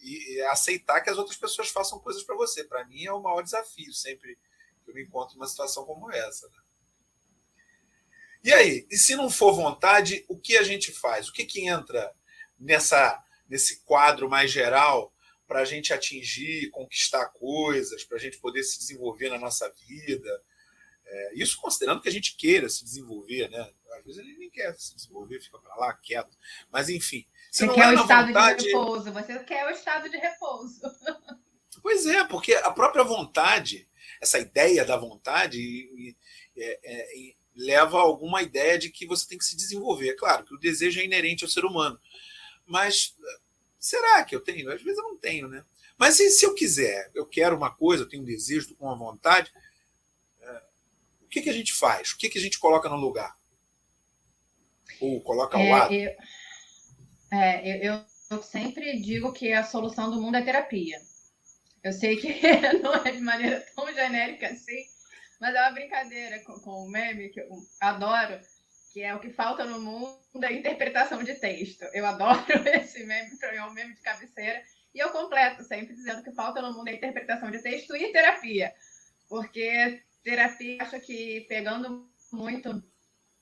E, 0.02 0.42
aceitar 0.44 1.02
que 1.02 1.10
as 1.10 1.18
outras 1.18 1.38
pessoas 1.38 1.70
façam 1.70 2.00
coisas 2.00 2.24
para 2.24 2.36
você. 2.36 2.64
Para 2.64 2.86
mim 2.86 3.06
é 3.06 3.12
o 3.12 3.22
maior 3.22 3.42
desafio 3.42 3.94
sempre 3.94 4.38
que 4.84 4.92
eu 4.92 4.94
me 4.96 5.04
encontro 5.04 5.36
numa 5.36 5.48
situação 5.48 5.86
como 5.86 6.12
essa. 6.12 6.48
Né? 6.48 6.60
E 8.44 8.54
aí, 8.54 8.88
e 8.90 8.98
se 8.98 9.16
não 9.16 9.30
for 9.30 9.54
vontade, 9.54 10.26
o 10.30 10.40
que 10.40 10.58
a 10.58 10.64
gente 10.64 10.92
faz? 10.92 11.28
O 11.28 11.34
que, 11.34 11.46
que 11.46 11.68
entra 11.68 12.14
nessa 12.58 13.24
nesse 13.48 13.80
quadro 13.80 14.30
mais 14.30 14.52
geral 14.52 15.12
para 15.48 15.62
a 15.62 15.66
gente 15.66 15.92
atingir, 15.92 16.70
conquistar 16.70 17.26
coisas, 17.30 18.04
para 18.04 18.18
a 18.18 18.20
gente 18.20 18.38
poder 18.38 18.64
se 18.64 18.78
desenvolver 18.78 19.30
na 19.30 19.40
nossa 19.40 19.70
vida? 19.88 20.44
É, 21.06 21.34
isso 21.34 21.60
considerando 21.60 22.02
que 22.02 22.08
a 22.08 22.12
gente 22.12 22.36
queira 22.36 22.70
se 22.70 22.84
desenvolver, 22.84 23.50
né? 23.50 23.70
Às 23.98 24.06
vezes 24.06 24.20
ele 24.20 24.38
nem 24.38 24.50
quer 24.50 24.74
se 24.80 24.96
desenvolver, 24.96 25.42
fica 25.42 25.58
para 25.58 25.76
lá 25.76 25.94
quieto. 25.94 26.38
Mas 26.72 26.88
enfim, 26.88 27.26
você 27.52 27.68
quer 27.68 27.94
é 27.94 27.98
o 27.98 28.02
estado 28.02 28.28
vontade... 28.28 28.64
de 28.64 28.70
repouso, 28.70 29.12
você 29.12 29.40
quer 29.40 29.66
o 29.66 29.70
estado 29.70 30.10
de 30.10 30.18
repouso. 30.18 30.82
Pois 31.82 32.06
é, 32.06 32.26
porque 32.26 32.54
a 32.56 32.72
própria 32.72 33.06
vontade, 33.06 33.88
essa 34.20 34.38
ideia 34.38 34.84
da 34.84 34.98
vontade, 34.98 36.14
é, 36.58 36.80
é, 36.84 37.34
leva 37.56 37.98
a 37.98 38.02
alguma 38.02 38.42
ideia 38.42 38.78
de 38.78 38.90
que 38.90 39.06
você 39.06 39.26
tem 39.26 39.38
que 39.38 39.46
se 39.46 39.56
desenvolver. 39.56 40.16
Claro 40.16 40.46
que 40.46 40.54
o 40.54 40.60
desejo 40.60 41.00
é 41.00 41.06
inerente 41.06 41.46
ao 41.46 41.50
ser 41.50 41.64
humano. 41.64 41.98
Mas 42.66 43.16
será 43.80 44.24
que 44.26 44.36
eu 44.36 44.42
tenho? 44.42 44.70
Às 44.72 44.82
vezes 44.82 44.98
eu 44.98 45.06
não 45.06 45.18
tenho, 45.18 45.48
né? 45.48 45.64
Mas 45.98 46.16
se, 46.16 46.30
se 46.32 46.46
eu 46.46 46.54
quiser, 46.54 47.12
eu 47.14 47.26
quero 47.26 47.56
uma 47.56 47.74
coisa, 47.74 48.04
eu 48.04 48.10
tenho 48.10 48.24
um 48.24 48.26
desejo, 48.26 48.62
estou 48.62 48.78
com 48.78 48.86
uma 48.86 48.98
vontade, 48.98 49.52
é, 50.42 50.62
o 51.22 51.28
que, 51.28 51.42
que 51.42 51.50
a 51.50 51.54
gente 51.54 51.74
faz? 51.74 52.12
O 52.12 52.18
que, 52.18 52.30
que 52.30 52.38
a 52.38 52.42
gente 52.42 52.60
coloca 52.60 52.90
no 52.90 52.98
lugar? 52.98 53.38
Ou 55.00 55.22
coloca 55.22 55.58
ao 55.58 55.64
é, 55.64 55.72
lado? 55.72 55.94
Eu 55.94 56.16
é, 57.32 57.88
eu, 57.88 58.02
eu 58.32 58.42
sempre 58.42 59.00
digo 59.00 59.32
que 59.34 59.54
a 59.54 59.64
solução 59.64 60.10
do 60.10 60.22
mundo 60.22 60.36
é 60.36 60.42
terapia. 60.42 61.00
Eu 61.84 61.94
sei 61.94 62.18
que 62.18 62.40
não 62.82 62.96
é 62.96 63.12
de 63.12 63.22
maneira 63.22 63.66
tão 63.76 63.92
genérica 63.94 64.48
assim, 64.48 64.86
mas 65.40 65.56
é 65.56 65.62
uma 65.62 65.72
brincadeira 65.72 66.40
com, 66.40 66.60
com 66.60 66.86
um 66.86 66.90
meme 66.90 67.30
que 67.30 67.40
eu 67.40 67.50
adoro, 67.80 68.40
que 68.92 69.02
é 69.02 69.14
o 69.16 69.20
que 69.20 69.30
falta 69.30 69.64
no 69.64 69.80
mundo 69.80 70.44
é 70.44 70.54
interpretação 70.54 71.24
de 71.24 71.36
texto. 71.36 71.84
Eu 71.94 72.06
adoro 72.06 72.44
esse 72.74 73.04
meme, 73.04 73.38
para 73.38 73.52
mim 73.52 73.58
é 73.58 73.66
um 73.66 73.74
meme 73.74 73.94
de 73.94 74.02
cabeceira, 74.02 74.62
e 74.94 75.00
eu 75.00 75.10
completo 75.12 75.64
sempre 75.64 75.96
dizendo 75.96 76.24
que 76.24 76.32
falta 76.32 76.62
no 76.62 76.74
mundo 76.74 76.90
é 76.90 76.96
interpretação 76.96 77.50
de 77.52 77.62
texto 77.62 77.96
e 77.96 78.12
terapia. 78.12 78.74
Porque 79.30 80.02
terapia, 80.24 80.82
acho 80.82 81.00
que 81.02 81.42
pegando 81.48 82.10
muito 82.32 82.84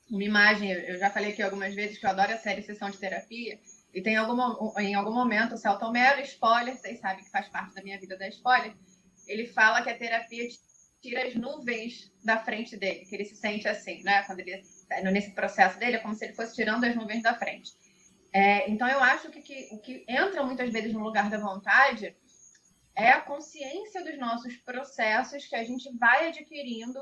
uma 0.09 0.23
imagem, 0.23 0.71
eu 0.71 0.97
já 0.99 1.09
falei 1.09 1.31
aqui 1.31 1.41
algumas 1.41 1.73
vezes 1.73 1.97
que 1.97 2.05
eu 2.05 2.09
adoro 2.09 2.33
a 2.33 2.37
série 2.37 2.61
Sessão 2.61 2.89
de 2.89 2.97
Terapia, 2.97 3.59
e 3.93 4.01
tem 4.01 4.15
algum, 4.15 4.79
em 4.79 4.95
algum 4.95 5.13
momento 5.13 5.55
o 5.55 5.57
Celton 5.57 5.91
Mello, 5.91 6.21
spoiler, 6.21 6.75
vocês 6.75 6.99
sabem 6.99 7.23
que 7.23 7.31
faz 7.31 7.47
parte 7.47 7.73
da 7.73 7.81
minha 7.81 7.99
vida 7.99 8.17
da 8.17 8.27
spoiler, 8.27 8.75
ele 9.27 9.45
fala 9.47 9.81
que 9.81 9.89
a 9.89 9.97
terapia 9.97 10.47
tira 11.01 11.27
as 11.27 11.35
nuvens 11.35 12.11
da 12.23 12.37
frente 12.37 12.75
dele, 12.75 13.05
que 13.05 13.15
ele 13.15 13.25
se 13.25 13.35
sente 13.35 13.67
assim, 13.67 14.03
né? 14.03 14.23
Quando 14.23 14.39
ele 14.39 14.61
tá 14.87 15.01
nesse 15.01 15.31
processo 15.31 15.77
dele, 15.79 15.97
é 15.97 15.99
como 15.99 16.15
se 16.15 16.25
ele 16.25 16.33
fosse 16.33 16.55
tirando 16.55 16.83
as 16.83 16.95
nuvens 16.95 17.23
da 17.23 17.33
frente. 17.35 17.71
É, 18.33 18.69
então 18.69 18.87
eu 18.87 18.99
acho 18.99 19.29
que, 19.29 19.41
que 19.41 19.69
o 19.71 19.79
que 19.79 20.05
entra 20.07 20.43
muitas 20.43 20.71
vezes 20.71 20.93
no 20.93 20.99
lugar 20.99 21.29
da 21.29 21.39
vontade 21.39 22.15
é 22.95 23.09
a 23.09 23.21
consciência 23.21 24.03
dos 24.03 24.17
nossos 24.17 24.55
processos 24.57 25.45
que 25.45 25.55
a 25.55 25.63
gente 25.63 25.95
vai 25.97 26.29
adquirindo 26.29 26.99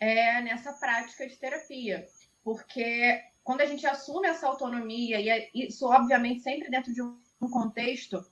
é, 0.00 0.40
nessa 0.40 0.72
prática 0.72 1.28
de 1.28 1.36
terapia. 1.36 2.06
Porque 2.42 3.22
quando 3.44 3.60
a 3.60 3.66
gente 3.66 3.86
assume 3.86 4.26
essa 4.26 4.48
autonomia, 4.48 5.20
e 5.20 5.28
é 5.28 5.50
isso, 5.54 5.86
obviamente, 5.86 6.42
sempre 6.42 6.70
dentro 6.70 6.92
de 6.92 7.02
um 7.02 7.14
contexto, 7.50 8.24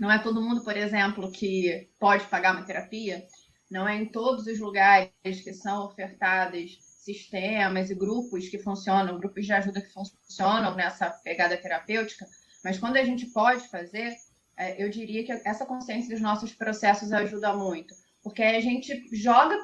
não 0.00 0.10
é 0.10 0.18
todo 0.18 0.40
mundo, 0.40 0.64
por 0.64 0.74
exemplo, 0.74 1.30
que 1.30 1.90
pode 2.00 2.24
pagar 2.26 2.56
uma 2.56 2.64
terapia, 2.64 3.22
não 3.70 3.86
é 3.86 3.94
em 3.94 4.06
todos 4.06 4.46
os 4.46 4.58
lugares 4.58 5.12
que 5.22 5.52
são 5.52 5.84
ofertados 5.84 6.78
sistemas 6.80 7.90
e 7.90 7.94
grupos 7.94 8.48
que 8.48 8.58
funcionam, 8.58 9.18
grupos 9.18 9.44
de 9.44 9.52
ajuda 9.52 9.82
que 9.82 9.92
funcionam 9.92 10.74
nessa 10.74 11.10
pegada 11.10 11.56
terapêutica, 11.56 12.26
mas 12.64 12.78
quando 12.78 12.96
a 12.96 13.04
gente 13.04 13.26
pode 13.26 13.68
fazer, 13.68 14.16
é, 14.56 14.82
eu 14.82 14.88
diria 14.88 15.24
que 15.24 15.32
essa 15.32 15.66
consciência 15.66 16.10
dos 16.10 16.22
nossos 16.22 16.54
processos 16.54 17.12
ajuda 17.12 17.54
muito, 17.54 17.94
porque 18.22 18.42
a 18.42 18.60
gente 18.60 19.08
joga 19.14 19.58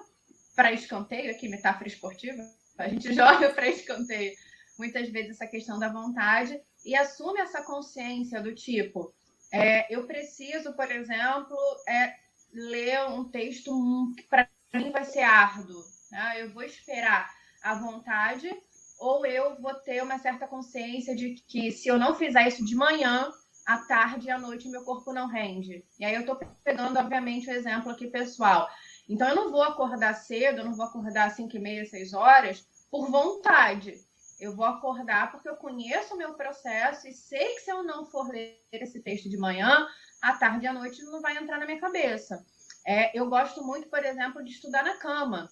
para 0.55 0.73
escanteio, 0.73 1.31
aqui 1.31 1.49
metáfora 1.49 1.89
esportiva, 1.89 2.43
a 2.79 2.89
gente 2.89 3.13
joga 3.15 3.51
para 3.51 3.69
escanteio 3.69 4.33
muitas 4.79 5.09
vezes 5.09 5.33
essa 5.33 5.47
questão 5.47 5.79
da 5.79 5.89
vontade 5.89 6.61
e 6.85 6.95
assume 6.95 7.41
essa 7.41 7.63
consciência 7.63 8.41
do 8.41 8.55
tipo, 8.55 9.13
é, 9.53 9.93
eu 9.95 10.07
preciso, 10.07 10.73
por 10.75 10.91
exemplo, 10.91 11.57
é, 11.89 12.15
ler 12.53 13.09
um 13.09 13.25
texto 13.25 13.73
que 14.17 14.25
para 14.25 14.49
mim 14.75 14.91
vai 14.91 15.05
ser 15.05 15.23
árduo, 15.23 15.85
né? 16.11 16.43
eu 16.43 16.53
vou 16.53 16.63
esperar 16.63 17.33
a 17.63 17.75
vontade 17.75 18.51
ou 18.99 19.25
eu 19.27 19.61
vou 19.61 19.75
ter 19.75 20.03
uma 20.03 20.19
certa 20.19 20.47
consciência 20.47 21.15
de 21.15 21.35
que 21.47 21.71
se 21.73 21.89
eu 21.89 21.99
não 21.99 22.15
fizer 22.15 22.47
isso 22.47 22.65
de 22.65 22.75
manhã, 22.75 23.31
à 23.67 23.79
tarde 23.79 24.27
e 24.29 24.31
à 24.31 24.39
noite 24.39 24.69
meu 24.69 24.85
corpo 24.85 25.13
não 25.13 25.27
rende. 25.27 25.85
E 25.99 26.05
aí 26.05 26.15
eu 26.15 26.21
estou 26.21 26.39
pegando, 26.63 26.99
obviamente, 26.99 27.49
o 27.49 27.53
exemplo 27.53 27.91
aqui 27.91 28.07
pessoal. 28.09 28.69
Então 29.09 29.29
eu 29.29 29.35
não 29.35 29.51
vou 29.51 29.63
acordar 29.63 30.15
cedo, 30.15 30.59
eu 30.59 30.65
não 30.65 30.75
vou 30.75 30.85
acordar 30.85 31.29
às 31.29 31.35
5 31.35 31.57
e 31.57 31.59
meia, 31.59 31.87
6 31.87 32.13
horas, 32.13 32.67
por 32.91 33.11
vontade. 33.11 34.04
Eu 34.41 34.55
vou 34.55 34.67
acordar 34.67 35.31
porque 35.31 35.49
eu 35.49 35.57
conheço 35.57 36.15
o 36.15 36.19
meu 36.19 36.35
processo 36.35 37.07
e 37.07 37.13
sei 37.13 37.55
que 37.55 37.61
se 37.61 37.71
eu 37.71 37.83
não 37.83 38.05
for 38.07 38.29
ler 38.29 38.61
esse 38.73 39.01
texto 39.01 39.29
de 39.29 39.37
manhã, 39.37 39.87
à 40.21 40.33
tarde 40.35 40.65
e 40.65 40.69
à 40.69 40.73
noite 40.73 41.03
não 41.05 41.21
vai 41.21 41.37
entrar 41.37 41.59
na 41.59 41.67
minha 41.67 41.81
cabeça. 41.81 42.45
É, 42.87 43.19
eu 43.19 43.29
gosto 43.29 43.63
muito, 43.65 43.89
por 43.89 44.05
exemplo, 44.05 44.45
de 44.45 44.51
estudar 44.51 44.83
na 44.83 44.97
cama. 44.97 45.49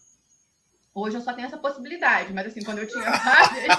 Hoje 0.95 1.17
eu 1.17 1.23
só 1.23 1.33
tenho 1.33 1.47
essa 1.47 1.57
possibilidade, 1.57 2.33
mas 2.33 2.47
assim, 2.47 2.63
quando 2.63 2.79
eu 2.79 2.87
tinha 2.87 3.05
várias. 3.11 3.79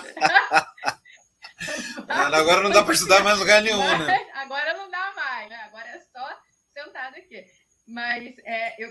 Agora 2.08 2.62
não 2.62 2.72
dá 2.72 2.84
para 2.84 2.94
estudar 2.94 3.24
mais 3.24 3.38
lugar 3.38 3.62
nenhum? 3.62 3.78
Mas, 3.78 4.08
né? 4.08 4.32
Agora 4.34 4.74
não 4.76 4.90
dá 4.90 5.14
mais, 5.16 5.50
né? 5.50 5.56
Agora 5.66 5.88
é 5.88 6.00
só 6.00 6.40
sentado 6.74 7.16
aqui. 7.18 7.46
Mas 7.88 8.36
é, 8.46 8.84
eu 8.84 8.90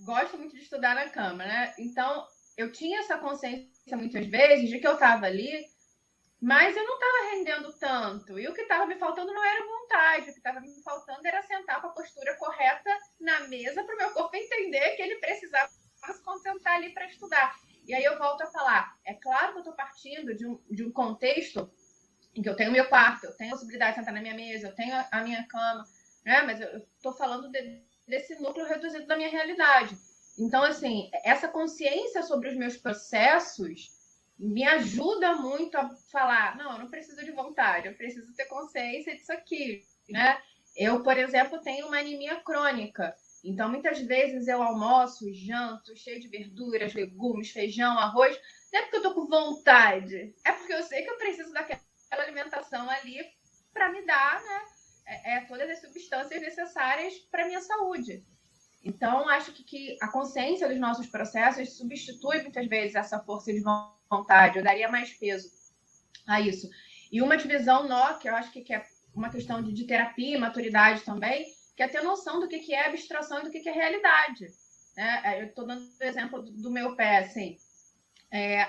gosto 0.00 0.38
muito 0.38 0.54
de 0.54 0.62
estudar 0.62 0.94
na 0.94 1.10
cama, 1.10 1.44
né? 1.44 1.74
Então, 1.78 2.26
eu 2.56 2.72
tinha 2.72 3.00
essa 3.00 3.18
consciência 3.18 3.96
muitas 3.96 4.26
vezes 4.26 4.68
de 4.68 4.78
que 4.78 4.86
eu 4.86 4.94
estava 4.94 5.26
ali, 5.26 5.64
mas 6.40 6.76
eu 6.76 6.84
não 6.84 6.94
estava 6.94 7.30
rendendo 7.32 7.72
tanto. 7.78 8.38
E 8.38 8.48
o 8.48 8.54
que 8.54 8.62
estava 8.62 8.86
me 8.86 8.96
faltando 8.96 9.32
não 9.32 9.44
era 9.44 9.66
vontade, 9.66 10.22
o 10.22 10.32
que 10.32 10.38
estava 10.38 10.60
me 10.60 10.82
faltando 10.82 11.26
era 11.26 11.42
sentar 11.42 11.80
com 11.80 11.88
a 11.88 11.92
postura 11.92 12.36
correta 12.36 12.90
na 13.20 13.40
mesa 13.48 13.84
para 13.84 13.94
o 13.94 13.98
meu 13.98 14.10
corpo 14.12 14.36
entender 14.36 14.96
que 14.96 15.02
ele 15.02 15.16
precisava 15.16 15.68
se 15.68 16.22
concentrar 16.22 16.76
ali 16.76 16.92
para 16.92 17.06
estudar. 17.06 17.54
E 17.86 17.94
aí 17.94 18.04
eu 18.04 18.18
volto 18.18 18.42
a 18.42 18.46
falar, 18.46 18.96
é 19.04 19.14
claro 19.14 19.52
que 19.52 19.58
eu 19.58 19.62
estou 19.62 19.74
partindo 19.74 20.34
de 20.34 20.46
um, 20.46 20.62
de 20.70 20.84
um 20.84 20.92
contexto 20.92 21.70
em 22.34 22.42
que 22.42 22.48
eu 22.48 22.56
tenho 22.56 22.72
meu 22.72 22.88
quarto, 22.88 23.24
eu 23.24 23.36
tenho 23.36 23.50
a 23.50 23.54
possibilidade 23.54 23.92
de 23.92 23.98
sentar 23.98 24.14
na 24.14 24.20
minha 24.20 24.34
mesa, 24.34 24.68
eu 24.68 24.74
tenho 24.74 24.94
a, 25.10 25.20
minha 25.22 25.46
cama, 25.46 25.84
né? 26.24 26.42
Mas 26.42 26.60
eu 26.60 26.78
estou 26.78 27.12
falando 27.12 27.50
de, 27.50 27.82
desse 28.06 28.40
núcleo 28.40 28.66
reduzido 28.66 29.06
da 29.06 29.16
minha 29.16 29.28
realidade. 29.28 29.96
Então, 30.40 30.62
assim, 30.62 31.10
essa 31.22 31.48
consciência 31.48 32.22
sobre 32.22 32.48
os 32.48 32.56
meus 32.56 32.74
processos 32.74 33.90
me 34.38 34.64
ajuda 34.64 35.34
muito 35.34 35.76
a 35.76 35.90
falar, 36.10 36.56
não, 36.56 36.72
eu 36.72 36.78
não 36.78 36.88
preciso 36.88 37.22
de 37.22 37.30
vontade, 37.30 37.88
eu 37.88 37.94
preciso 37.94 38.34
ter 38.34 38.46
consciência 38.46 39.14
disso 39.14 39.30
aqui, 39.34 39.82
né? 40.08 40.40
Eu, 40.74 41.02
por 41.02 41.18
exemplo, 41.18 41.60
tenho 41.60 41.88
uma 41.88 41.98
anemia 41.98 42.36
crônica. 42.36 43.14
Então, 43.44 43.68
muitas 43.68 44.00
vezes 44.00 44.48
eu 44.48 44.62
almoço, 44.62 45.30
janto, 45.30 45.94
cheio 45.94 46.18
de 46.18 46.28
verduras, 46.28 46.94
legumes, 46.94 47.50
feijão, 47.50 47.98
arroz. 47.98 48.34
Não 48.72 48.80
é 48.80 48.82
porque 48.84 48.96
eu 48.96 49.02
tô 49.02 49.14
com 49.14 49.26
vontade, 49.26 50.34
é 50.42 50.52
porque 50.52 50.72
eu 50.72 50.82
sei 50.84 51.02
que 51.02 51.10
eu 51.10 51.18
preciso 51.18 51.52
daquela 51.52 51.82
alimentação 52.12 52.88
ali 52.88 53.20
para 53.74 53.92
me 53.92 54.06
dar, 54.06 54.42
né? 54.42 54.62
É, 55.06 55.34
é, 55.34 55.40
todas 55.42 55.68
as 55.68 55.80
substâncias 55.82 56.40
necessárias 56.40 57.14
para 57.30 57.46
minha 57.46 57.60
saúde. 57.60 58.24
Então, 58.82 59.28
acho 59.28 59.52
que, 59.52 59.62
que 59.62 59.98
a 60.00 60.08
consciência 60.08 60.68
dos 60.68 60.78
nossos 60.78 61.06
processos 61.06 61.76
substitui 61.76 62.42
muitas 62.42 62.66
vezes 62.66 62.94
essa 62.94 63.20
força 63.20 63.52
de 63.52 63.62
vontade. 64.08 64.58
Eu 64.58 64.64
daria 64.64 64.88
mais 64.88 65.12
peso 65.12 65.50
a 66.26 66.40
isso. 66.40 66.68
E 67.12 67.20
uma 67.20 67.36
divisão 67.36 67.86
nó, 67.86 68.14
que 68.14 68.28
eu 68.28 68.34
acho 68.34 68.50
que, 68.50 68.62
que 68.62 68.72
é 68.72 68.84
uma 69.14 69.30
questão 69.30 69.62
de, 69.62 69.72
de 69.72 69.84
terapia 69.84 70.36
e 70.36 70.40
maturidade 70.40 71.02
também, 71.02 71.46
que 71.76 71.82
é 71.82 71.88
ter 71.88 72.02
noção 72.02 72.40
do 72.40 72.48
que, 72.48 72.60
que 72.60 72.74
é 72.74 72.86
abstração 72.86 73.40
e 73.40 73.44
do 73.44 73.50
que, 73.50 73.60
que 73.60 73.68
é 73.68 73.72
realidade. 73.72 74.46
Né? 74.96 75.22
É, 75.24 75.42
eu 75.42 75.46
estou 75.46 75.66
dando 75.66 75.82
o 75.82 76.04
exemplo 76.04 76.42
do, 76.42 76.50
do, 76.52 76.70
meu 76.70 76.96
pé, 76.96 77.18
assim. 77.18 77.58
É, 78.32 78.66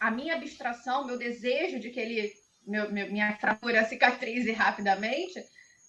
a 0.00 0.10
minha 0.10 0.36
abstração, 0.36 1.04
meu 1.04 1.18
desejo 1.18 1.78
de 1.80 1.90
que 1.90 2.00
ele, 2.00 2.32
meu, 2.66 2.90
meu, 2.90 3.10
minha 3.10 3.36
fratura 3.36 3.84
cicatrize 3.84 4.50
rapidamente, 4.52 5.44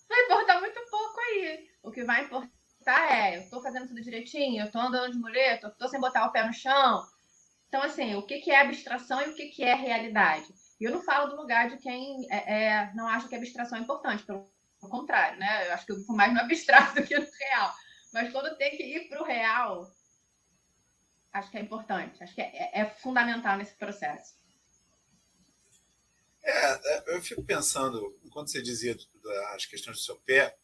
vai 0.10 0.24
importar 0.24 0.60
muito 0.60 0.80
pouco 0.90 1.20
aí. 1.22 1.70
O 1.84 1.92
que 1.92 2.04
vai 2.04 2.26
importar 2.26 2.59
é, 2.88 3.38
eu 3.38 3.42
estou 3.42 3.62
fazendo 3.62 3.88
tudo 3.88 4.02
direitinho, 4.02 4.62
eu 4.62 4.66
estou 4.66 4.82
andando 4.82 5.12
de 5.12 5.20
muleta, 5.20 5.68
estou 5.68 5.88
sem 5.88 6.00
botar 6.00 6.26
o 6.26 6.32
pé 6.32 6.46
no 6.46 6.54
chão. 6.54 7.06
Então, 7.68 7.82
assim, 7.84 8.16
o 8.16 8.24
que, 8.24 8.40
que 8.40 8.52
é 8.52 8.62
abstração 8.62 9.22
e 9.22 9.30
o 9.30 9.36
que, 9.36 9.48
que 9.48 9.64
é 9.64 9.76
realidade? 9.76 10.48
E 10.80 10.86
eu 10.86 10.92
não 10.92 11.04
falo 11.04 11.30
do 11.30 11.36
lugar 11.36 11.70
de 11.70 11.78
quem 11.78 12.26
é, 12.32 12.54
é, 12.54 12.94
não 12.96 13.08
acha 13.08 13.28
que 13.28 13.36
a 13.36 13.38
abstração 13.38 13.78
é 13.78 13.82
importante, 13.82 14.24
pelo 14.24 14.50
contrário, 14.80 15.38
né? 15.38 15.68
Eu 15.68 15.74
acho 15.74 15.86
que 15.86 15.92
eu 15.92 15.98
fico 15.98 16.14
mais 16.14 16.34
no 16.34 16.40
abstrato 16.42 16.96
do 16.96 17.06
que 17.06 17.18
no 17.18 17.28
real. 17.30 17.74
Mas 18.14 18.32
quando 18.32 18.58
tem 18.58 18.76
que 18.76 18.84
ir 18.84 19.10
para 19.10 19.22
o 19.22 19.26
real, 19.26 19.92
acho 21.34 21.52
que 21.52 21.58
é 21.58 21.62
importante, 21.62 22.24
acho 22.24 22.34
que 22.34 22.42
é, 22.42 22.72
é, 22.74 22.86
fundamental 22.86 23.58
nesse 23.58 23.76
processo. 23.76 24.34
É, 26.42 26.72
é 26.74 27.16
eu 27.16 27.22
fico 27.22 27.44
pensando, 27.44 28.18
quando 28.32 28.50
você 28.50 28.62
dizia 28.62 28.98
as 29.54 29.66
questões 29.66 29.98
do 29.98 30.04
seu 30.04 30.16
pé 30.22 30.58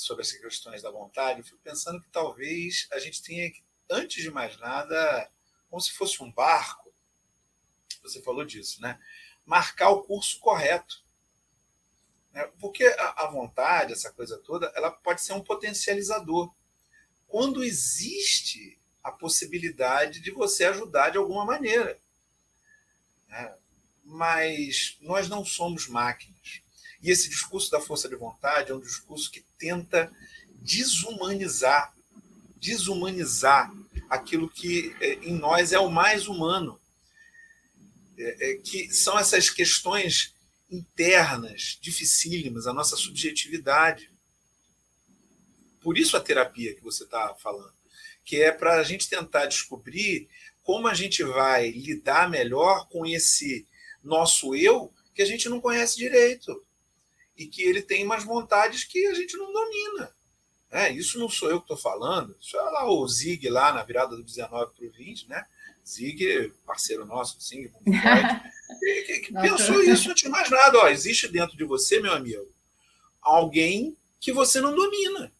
sobre 0.00 0.22
essas 0.22 0.38
questões 0.38 0.82
da 0.82 0.90
vontade, 0.90 1.40
eu 1.40 1.44
fico 1.44 1.58
pensando 1.62 2.00
que 2.00 2.08
talvez 2.10 2.86
a 2.92 2.98
gente 2.98 3.22
tenha 3.22 3.50
que, 3.50 3.62
antes 3.90 4.22
de 4.22 4.30
mais 4.30 4.56
nada, 4.58 5.30
como 5.68 5.80
se 5.80 5.92
fosse 5.92 6.22
um 6.22 6.32
barco, 6.32 6.92
você 8.02 8.22
falou 8.22 8.44
disso, 8.44 8.80
né? 8.80 8.98
Marcar 9.44 9.90
o 9.90 10.02
curso 10.02 10.38
correto. 10.38 11.02
Né? 12.32 12.46
Porque 12.60 12.84
a 12.98 13.26
vontade, 13.26 13.92
essa 13.92 14.12
coisa 14.12 14.38
toda, 14.38 14.72
ela 14.76 14.90
pode 14.90 15.22
ser 15.22 15.32
um 15.32 15.42
potencializador. 15.42 16.52
Quando 17.26 17.64
existe 17.64 18.78
a 19.02 19.12
possibilidade 19.12 20.20
de 20.20 20.30
você 20.32 20.64
ajudar 20.64 21.10
de 21.10 21.18
alguma 21.18 21.44
maneira. 21.44 21.98
Né? 23.28 23.56
Mas 24.04 24.96
nós 25.00 25.28
não 25.28 25.44
somos 25.44 25.88
máquinas. 25.88 26.62
E 27.02 27.10
esse 27.10 27.28
discurso 27.28 27.70
da 27.70 27.80
força 27.80 28.08
de 28.08 28.16
vontade 28.16 28.70
é 28.70 28.74
um 28.74 28.80
discurso 28.80 29.30
que 29.30 29.44
tenta 29.58 30.10
desumanizar, 30.62 31.94
desumanizar 32.56 33.72
aquilo 34.08 34.48
que 34.48 34.94
é, 35.00 35.14
em 35.14 35.34
nós 35.34 35.72
é 35.72 35.78
o 35.78 35.90
mais 35.90 36.26
humano, 36.26 36.80
é, 38.18 38.50
é, 38.50 38.54
que 38.56 38.92
são 38.92 39.18
essas 39.18 39.50
questões 39.50 40.34
internas, 40.70 41.78
dificílimas, 41.80 42.66
a 42.66 42.72
nossa 42.72 42.96
subjetividade. 42.96 44.10
Por 45.80 45.96
isso 45.96 46.16
a 46.16 46.20
terapia 46.20 46.74
que 46.74 46.82
você 46.82 47.04
está 47.04 47.34
falando, 47.36 47.72
que 48.24 48.42
é 48.42 48.50
para 48.50 48.80
a 48.80 48.82
gente 48.82 49.08
tentar 49.08 49.46
descobrir 49.46 50.28
como 50.64 50.88
a 50.88 50.94
gente 50.94 51.22
vai 51.22 51.70
lidar 51.70 52.28
melhor 52.28 52.88
com 52.88 53.06
esse 53.06 53.64
nosso 54.02 54.56
eu 54.56 54.92
que 55.14 55.22
a 55.22 55.26
gente 55.26 55.48
não 55.48 55.60
conhece 55.60 55.96
direito 55.96 56.65
e 57.36 57.46
que 57.46 57.62
ele 57.62 57.82
tem 57.82 58.04
umas 58.04 58.24
vontades 58.24 58.84
que 58.84 59.06
a 59.06 59.14
gente 59.14 59.36
não 59.36 59.52
domina. 59.52 60.10
É, 60.70 60.90
isso 60.90 61.18
não 61.18 61.28
sou 61.28 61.50
eu 61.50 61.58
que 61.58 61.64
estou 61.64 61.76
falando, 61.76 62.36
isso 62.40 62.56
é 62.56 62.62
lá 62.62 62.90
o 62.90 63.06
Zig, 63.06 63.48
lá 63.48 63.72
na 63.72 63.82
virada 63.82 64.16
do 64.16 64.22
19 64.22 64.74
para 64.74 64.86
o 64.86 64.90
20, 64.90 65.28
né? 65.28 65.46
Zig, 65.86 66.52
parceiro 66.66 67.06
nosso, 67.06 67.40
Zig, 67.40 67.70
que, 69.06 69.18
que 69.20 69.32
pensou 69.32 69.80
isso 69.82 70.10
antes 70.10 70.24
de 70.24 70.28
mais 70.28 70.50
nada. 70.50 70.78
Ó, 70.78 70.88
existe 70.88 71.28
dentro 71.28 71.56
de 71.56 71.64
você, 71.64 72.00
meu 72.00 72.12
amigo, 72.12 72.52
alguém 73.22 73.96
que 74.20 74.32
você 74.32 74.60
não 74.60 74.74
domina. 74.74 75.32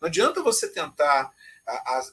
Não 0.00 0.08
adianta 0.08 0.42
você 0.42 0.68
tentar. 0.68 1.32
A, 1.66 1.72
a, 1.72 2.06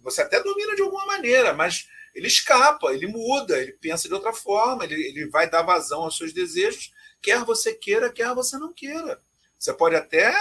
você 0.00 0.22
até 0.22 0.42
domina 0.42 0.74
de 0.74 0.82
alguma 0.82 1.06
maneira, 1.06 1.52
mas 1.52 1.88
ele 2.14 2.26
escapa, 2.26 2.92
ele 2.92 3.06
muda, 3.06 3.58
ele 3.58 3.72
pensa 3.72 4.08
de 4.08 4.14
outra 4.14 4.32
forma, 4.32 4.84
ele, 4.84 4.94
ele 4.94 5.26
vai 5.28 5.48
dar 5.48 5.62
vazão 5.62 6.02
aos 6.02 6.16
seus 6.16 6.32
desejos, 6.32 6.92
quer 7.22 7.44
você 7.44 7.74
queira, 7.74 8.12
quer 8.12 8.34
você 8.34 8.58
não 8.58 8.72
queira. 8.72 9.20
Você 9.58 9.72
pode 9.74 9.94
até 9.94 10.32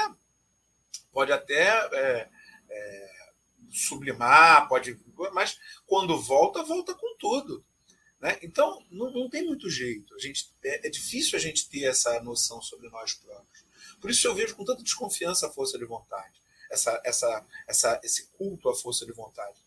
pode 1.12 1.32
até 1.32 1.68
é, 1.94 2.30
é, 2.70 3.12
sublimar, 3.72 4.68
pode, 4.68 5.00
mas 5.34 5.60
quando 5.86 6.20
volta, 6.22 6.64
volta 6.64 6.94
com 6.94 7.16
tudo. 7.18 7.64
Né? 8.20 8.38
Então, 8.42 8.86
não, 8.92 9.12
não, 9.12 9.30
tem 9.30 9.46
muito 9.46 9.70
jeito. 9.70 10.14
A 10.16 10.20
gente, 10.20 10.52
é, 10.64 10.88
é, 10.88 10.90
difícil 10.90 11.38
a 11.38 11.42
gente 11.42 11.70
ter 11.70 11.86
essa 11.86 12.22
noção 12.22 12.62
sobre 12.62 12.90
nós 12.90 13.14
próprios. 13.14 13.66
Por 14.00 14.10
isso 14.10 14.28
eu 14.28 14.36
vejo 14.36 14.56
com 14.56 14.66
tanta 14.66 14.84
desconfiança 14.84 15.48
a 15.48 15.52
força 15.52 15.78
de 15.78 15.86
vontade, 15.86 16.34
essa, 16.70 17.02
essa, 17.04 17.46
essa, 17.68 18.00
esse 18.04 18.28
culto 18.38 18.70
à 18.70 18.76
força 18.76 19.06
de 19.06 19.12
vontade. 19.12 19.58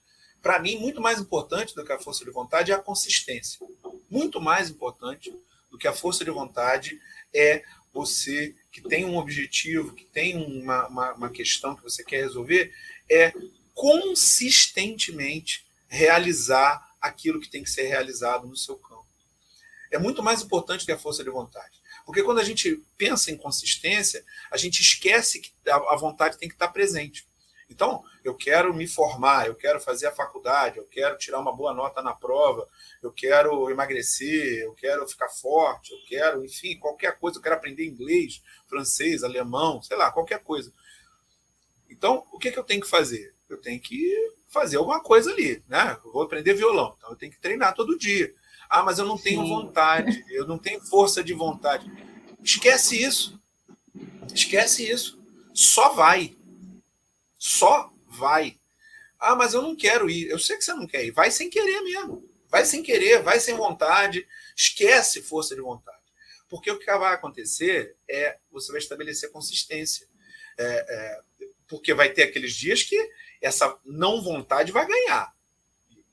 Para 0.43 0.59
mim, 0.59 0.77
muito 0.79 1.01
mais 1.01 1.21
importante 1.21 1.75
do 1.75 1.85
que 1.85 1.93
a 1.93 1.99
força 1.99 2.25
de 2.25 2.31
vontade 2.31 2.73
é 2.73 2.75
a 2.75 2.79
consistência. 2.79 3.65
Muito 4.11 4.41
mais 4.41 4.69
importante 4.69 5.33
do 5.71 5.79
que 5.79 5.87
a 5.87 5.93
força 5.93 6.25
de 6.25 6.31
vontade 6.31 7.01
é 7.33 7.65
você 7.93 8.55
que 8.73 8.81
tem 8.81 9.05
um 9.05 9.17
objetivo, 9.17 9.95
que 9.95 10.05
tem 10.05 10.37
uma, 10.37 10.89
uma, 10.89 11.13
uma 11.13 11.31
questão 11.31 11.77
que 11.77 11.83
você 11.83 12.03
quer 12.03 12.23
resolver, 12.23 12.75
é 13.09 13.33
consistentemente 13.75 15.65
realizar 15.89 16.91
aquilo 17.01 17.41
que 17.41 17.49
tem 17.49 17.63
que 17.63 17.71
ser 17.71 17.85
realizado 17.85 18.47
no 18.47 18.57
seu 18.57 18.77
campo. 18.77 19.07
É 19.91 19.99
muito 19.99 20.23
mais 20.23 20.43
importante 20.43 20.85
que 20.85 20.93
a 20.93 20.99
força 20.99 21.23
de 21.23 21.31
vontade. 21.31 21.81
Porque 22.05 22.23
quando 22.23 22.41
a 22.41 22.45
gente 22.45 22.83
pensa 22.97 23.31
em 23.31 23.37
consistência, 23.37 24.25
a 24.51 24.57
gente 24.57 24.81
esquece 24.81 25.41
que 25.41 25.53
a 25.69 25.97
vontade 25.97 26.39
tem 26.39 26.49
que 26.49 26.55
estar 26.55 26.69
presente. 26.69 27.27
Então, 27.73 28.05
eu 28.23 28.35
quero 28.35 28.73
me 28.75 28.87
formar, 28.87 29.47
eu 29.47 29.55
quero 29.55 29.81
fazer 29.81 30.07
a 30.07 30.13
faculdade, 30.13 30.79
eu 30.79 30.85
quero 30.85 31.17
tirar 31.17 31.41
uma 31.41 31.55
boa 31.55 31.73
nota 31.73 32.03
na 32.03 32.13
prova, 32.13 32.69
eu 33.03 33.11
quero 33.11 33.71
emagrecer, 33.71 34.61
eu 34.61 34.75
quero 34.75 35.09
ficar 35.09 35.29
forte, 35.29 35.93
eu 35.93 35.99
quero, 36.07 36.45
enfim, 36.45 36.79
qualquer 36.79 37.19
coisa, 37.19 37.39
eu 37.39 37.43
quero 37.43 37.57
aprender 37.57 37.87
inglês, 37.87 38.43
francês, 38.69 39.25
alemão, 39.25 39.83
sei 39.83 39.97
lá, 39.97 40.13
qualquer 40.13 40.41
coisa. 40.41 40.73
Então, 41.91 42.25
o 42.31 42.39
que, 42.39 42.53
que 42.53 42.59
eu 42.59 42.65
tenho 42.65 42.83
que 42.83 42.89
fazer? 42.89 43.35
Eu 43.49 43.61
tenho 43.61 43.81
que 43.81 44.15
fazer 44.49 44.77
alguma 44.77 45.01
coisa 45.03 45.31
ali, 45.33 45.63
né? 45.67 45.99
Eu 46.05 46.13
vou 46.13 46.23
aprender 46.23 46.55
violão, 46.55 46.95
então 46.97 47.11
eu 47.11 47.17
tenho 47.17 47.33
que 47.33 47.41
treinar 47.41 47.75
todo 47.75 47.99
dia. 47.99 48.33
Ah, 48.69 48.83
mas 48.83 48.99
eu 48.99 49.07
não 49.07 49.19
tenho 49.19 49.43
Sim. 49.43 49.49
vontade, 49.49 50.25
eu 50.31 50.47
não 50.47 50.59
tenho 50.59 50.81
força 50.83 51.25
de 51.25 51.33
vontade. 51.33 51.91
Esquece 52.43 53.03
isso. 53.03 53.41
Esquece 54.33 54.89
isso. 54.89 55.19
Só 55.55 55.91
vai. 55.91 56.35
Só 57.45 57.93
vai. 58.07 58.57
Ah, 59.19 59.35
mas 59.35 59.53
eu 59.53 59.63
não 59.63 59.75
quero 59.75 60.09
ir. 60.09 60.29
Eu 60.29 60.39
sei 60.39 60.57
que 60.57 60.63
você 60.63 60.73
não 60.75 60.87
quer 60.87 61.05
ir. 61.05 61.11
Vai 61.11 61.29
sem 61.29 61.51
querer 61.51 61.81
mesmo. 61.81 62.25
Vai 62.49 62.65
sem 62.65 62.85
querer, 62.85 63.21
vai 63.21 63.41
sem 63.41 63.57
vontade. 63.57 64.25
Esquece 64.57 65.21
força 65.21 65.57
de 65.57 65.61
vontade. 65.61 65.99
Porque 66.49 66.71
o 66.71 66.79
que 66.79 66.87
vai 66.87 67.13
acontecer 67.13 67.97
é 68.09 68.39
você 68.49 68.71
vai 68.71 68.81
estabelecer 68.81 69.33
consistência. 69.33 70.07
É, 70.57 70.65
é, 70.65 71.21
porque 71.67 71.93
vai 71.93 72.11
ter 72.11 72.23
aqueles 72.23 72.55
dias 72.55 72.85
que 72.85 73.11
essa 73.41 73.77
não 73.85 74.23
vontade 74.23 74.71
vai 74.71 74.87
ganhar. 74.87 75.35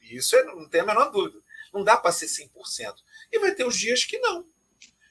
Isso 0.02 0.36
é, 0.36 0.44
não 0.46 0.68
tem 0.68 0.82
a 0.82 0.86
menor 0.86 1.12
dúvida. 1.12 1.40
Não 1.72 1.84
dá 1.84 1.96
para 1.96 2.12
ser 2.12 2.26
100%. 2.26 2.96
E 3.32 3.38
vai 3.38 3.54
ter 3.54 3.68
os 3.68 3.78
dias 3.78 4.04
que 4.04 4.18
não. 4.18 4.48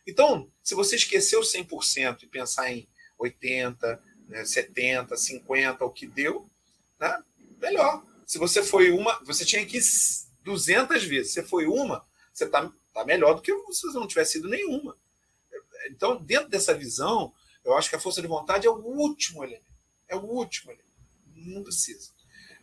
Então, 0.05 0.51
se 0.65 0.75
você 0.75 0.97
esqueceu 0.97 1.43
100% 1.43 2.25
e 2.25 2.27
pensar 2.27 2.73
em 2.73 2.89
80%, 3.21 4.01
né, 4.29 4.43
70%, 4.43 5.09
50%, 5.09 5.77
o 5.81 5.91
que 5.91 6.07
deu, 6.07 6.49
né, 7.01 7.23
melhor. 7.61 8.05
Se 8.27 8.39
você 8.39 8.63
foi 8.63 8.91
uma, 8.91 9.19
você 9.25 9.45
tinha 9.45 9.65
que 9.65 9.79
ir 9.79 9.83
200 10.45 11.05
vezes. 11.05 11.33
Você 11.33 11.43
foi 11.43 11.67
uma, 11.67 12.05
você 12.33 12.45
está 12.45 12.71
tá 12.95 13.05
melhor 13.05 13.35
do 13.35 13.43
que 13.43 13.53
se 13.73 13.83
você 13.83 13.99
não 13.99 14.07
tivesse 14.07 14.33
sido 14.33 14.49
nenhuma. 14.49 14.97
Então, 15.91 16.17
dentro 16.17 16.49
dessa 16.49 16.75
visão, 16.75 17.33
eu 17.65 17.77
acho 17.77 17.89
que 17.89 17.97
a 17.97 18.01
força 18.01 18.21
de 18.21 18.29
vontade 18.29 18.67
é 18.67 18.71
o 18.71 18.77
último 18.77 19.45
elemento. 19.45 19.65
É 20.09 20.17
o 20.17 20.21
último 20.21 20.73
elemento. 20.73 20.89
Não 21.35 21.63
precisa. 21.63 22.11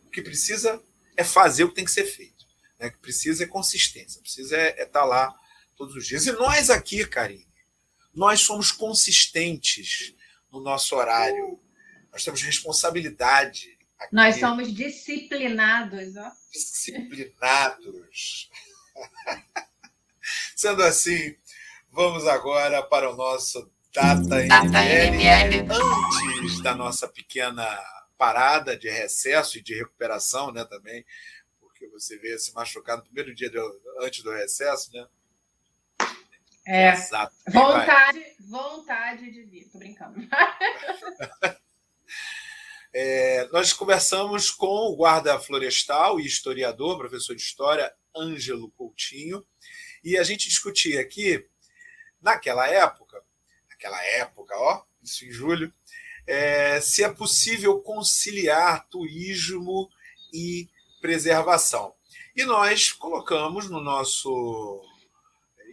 O 0.06 0.10
que 0.10 0.22
precisa 0.22 0.82
é 1.16 1.24
fazer 1.24 1.64
o 1.64 1.68
que 1.68 1.76
tem 1.76 1.84
que 1.84 1.90
ser 1.90 2.04
feito. 2.04 2.46
Né? 2.78 2.88
O 2.88 2.92
que 2.92 2.98
precisa 2.98 3.44
é 3.44 3.46
consistência. 3.46 4.20
Precisa 4.20 4.56
é, 4.56 4.80
é 4.80 4.82
estar 4.84 5.00
tá 5.00 5.04
lá 5.04 5.34
todos 5.76 5.94
os 5.94 6.06
dias. 6.06 6.26
E 6.26 6.32
nós 6.32 6.70
aqui, 6.70 7.06
Karine, 7.06 7.46
nós 8.14 8.40
somos 8.40 8.72
consistentes 8.72 10.14
no 10.50 10.60
nosso 10.60 10.96
horário. 10.96 11.58
Nós 12.12 12.24
temos 12.24 12.42
responsabilidade. 12.42 13.76
Aqui. 13.98 14.14
Nós 14.14 14.38
somos 14.38 14.72
disciplinados. 14.72 16.16
Ó. 16.16 16.32
Disciplinados. 16.52 18.50
Sendo 20.56 20.82
assim, 20.82 21.36
vamos 21.90 22.26
agora 22.26 22.82
para 22.82 23.10
o 23.10 23.16
nosso 23.16 23.70
Data 23.92 24.42
ML. 24.42 25.66
Antes 26.40 26.62
da 26.62 26.74
nossa 26.74 27.08
pequena 27.08 27.66
parada 28.18 28.76
de 28.76 28.90
recesso 28.90 29.58
e 29.58 29.62
de 29.62 29.74
recuperação, 29.74 30.52
né, 30.52 30.64
também, 30.64 31.04
porque 31.60 31.86
você 31.88 32.18
veio 32.18 32.38
se 32.38 32.52
machucar 32.54 32.96
no 32.96 33.04
primeiro 33.04 33.34
dia 33.34 33.50
do, 33.50 33.80
antes 34.00 34.22
do 34.22 34.32
recesso, 34.32 34.92
né? 34.92 35.06
É. 36.66 36.92
Exato. 36.92 37.32
Vontade, 37.48 38.24
vontade 38.40 39.30
de 39.30 39.44
vir. 39.44 39.68
Tô 39.70 39.78
brincando. 39.78 40.18
é, 42.92 43.48
nós 43.52 43.72
conversamos 43.72 44.50
com 44.50 44.66
o 44.66 44.96
guarda 44.96 45.38
florestal 45.38 46.18
e 46.18 46.26
historiador, 46.26 46.98
professor 46.98 47.36
de 47.36 47.42
história, 47.42 47.94
Ângelo 48.16 48.72
Coutinho, 48.72 49.46
e 50.02 50.18
a 50.18 50.24
gente 50.24 50.48
discutia 50.48 51.00
aqui, 51.00 51.46
naquela 52.20 52.66
época, 52.68 53.22
naquela 53.70 54.02
época, 54.04 54.54
ó, 54.56 54.82
isso 55.00 55.24
em 55.24 55.30
julho, 55.30 55.72
é, 56.26 56.80
se 56.80 57.04
é 57.04 57.08
possível 57.08 57.80
conciliar 57.80 58.88
turismo 58.88 59.88
e 60.32 60.68
preservação. 61.00 61.94
E 62.34 62.44
nós 62.44 62.90
colocamos 62.90 63.70
no 63.70 63.80
nosso 63.80 64.82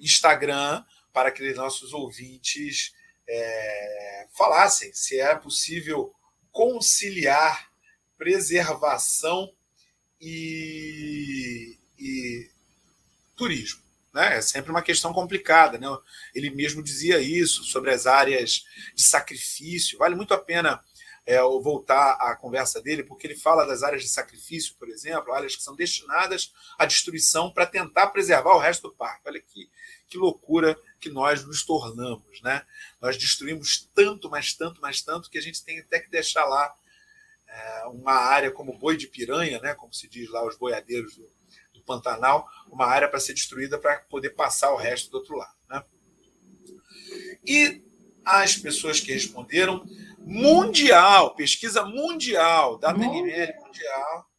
Instagram 0.03 0.83
para 1.11 1.31
que 1.31 1.53
nossos 1.53 1.93
ouvintes 1.93 2.93
é, 3.27 4.27
falassem 4.33 4.91
se 4.93 5.19
é 5.19 5.35
possível 5.35 6.13
conciliar 6.51 7.67
preservação 8.17 9.51
e, 10.19 11.77
e 11.97 12.49
turismo. 13.35 13.81
Né? 14.13 14.37
É 14.37 14.41
sempre 14.41 14.71
uma 14.71 14.81
questão 14.81 15.11
complicada. 15.11 15.77
Né? 15.77 15.87
Ele 16.33 16.49
mesmo 16.51 16.83
dizia 16.83 17.19
isso 17.19 17.63
sobre 17.63 17.91
as 17.91 18.05
áreas 18.05 18.63
de 18.93 19.03
sacrifício. 19.03 19.97
Vale 19.97 20.15
muito 20.15 20.33
a 20.33 20.37
pena 20.37 20.81
é, 21.25 21.41
voltar 21.41 22.13
à 22.19 22.35
conversa 22.35 22.81
dele, 22.81 23.03
porque 23.03 23.25
ele 23.25 23.35
fala 23.35 23.65
das 23.65 23.81
áreas 23.81 24.03
de 24.03 24.09
sacrifício, 24.09 24.75
por 24.75 24.89
exemplo, 24.89 25.33
áreas 25.33 25.55
que 25.55 25.63
são 25.63 25.75
destinadas 25.75 26.53
à 26.77 26.85
destruição 26.85 27.51
para 27.51 27.65
tentar 27.65 28.07
preservar 28.07 28.55
o 28.55 28.59
resto 28.59 28.89
do 28.89 28.95
parque. 28.95 29.23
Olha 29.25 29.41
que, 29.41 29.69
que 30.13 30.17
loucura 30.19 30.79
que 30.99 31.09
nós 31.09 31.43
nos 31.43 31.65
tornamos, 31.65 32.39
né? 32.43 32.63
Nós 33.01 33.17
destruímos 33.17 33.89
tanto, 33.95 34.29
mas 34.29 34.53
tanto, 34.53 34.79
mas 34.79 35.01
tanto, 35.01 35.27
que 35.27 35.39
a 35.39 35.41
gente 35.41 35.63
tem 35.63 35.79
até 35.79 35.99
que 35.99 36.07
deixar 36.07 36.45
lá 36.45 36.71
é, 37.47 37.85
uma 37.87 38.13
área 38.13 38.51
como 38.51 38.77
boi 38.77 38.95
de 38.95 39.07
piranha, 39.07 39.59
né? 39.59 39.73
Como 39.73 39.91
se 39.91 40.07
diz 40.07 40.29
lá 40.29 40.45
os 40.45 40.55
boiadeiros 40.55 41.15
do, 41.15 41.27
do 41.73 41.81
Pantanal, 41.81 42.47
uma 42.67 42.85
área 42.85 43.07
para 43.07 43.19
ser 43.19 43.33
destruída 43.33 43.79
para 43.79 44.01
poder 44.01 44.29
passar 44.29 44.71
o 44.71 44.77
resto 44.77 45.09
do 45.09 45.17
outro 45.17 45.35
lado, 45.35 45.55
né? 45.67 45.83
E 47.43 47.81
as 48.23 48.55
pessoas 48.55 48.99
que 48.99 49.11
responderam 49.11 49.83
mundial, 50.19 51.33
pesquisa 51.33 51.83
mundial, 51.83 52.77
da 52.77 52.93
TNL 52.93 53.59
mundial, 53.59 54.29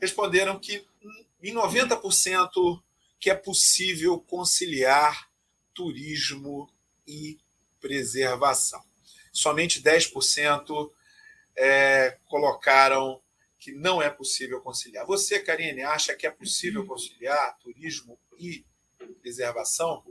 responderam 0.00 0.58
que 0.58 0.82
em 1.42 1.52
90% 1.52 2.82
que 3.20 3.30
é 3.30 3.34
possível 3.34 4.18
conciliar 4.20 5.28
turismo 5.74 6.70
e 7.06 7.38
preservação. 7.80 8.82
Somente 9.32 9.82
10% 9.82 10.90
é, 11.56 12.18
colocaram 12.26 13.20
que 13.58 13.72
não 13.72 14.00
é 14.00 14.08
possível 14.08 14.60
conciliar. 14.60 15.04
Você, 15.06 15.40
Karine, 15.40 15.82
acha 15.82 16.14
que 16.14 16.26
é 16.26 16.30
possível 16.30 16.86
conciliar 16.86 17.58
turismo 17.58 18.18
e 18.38 18.64
preservação? 19.20 20.04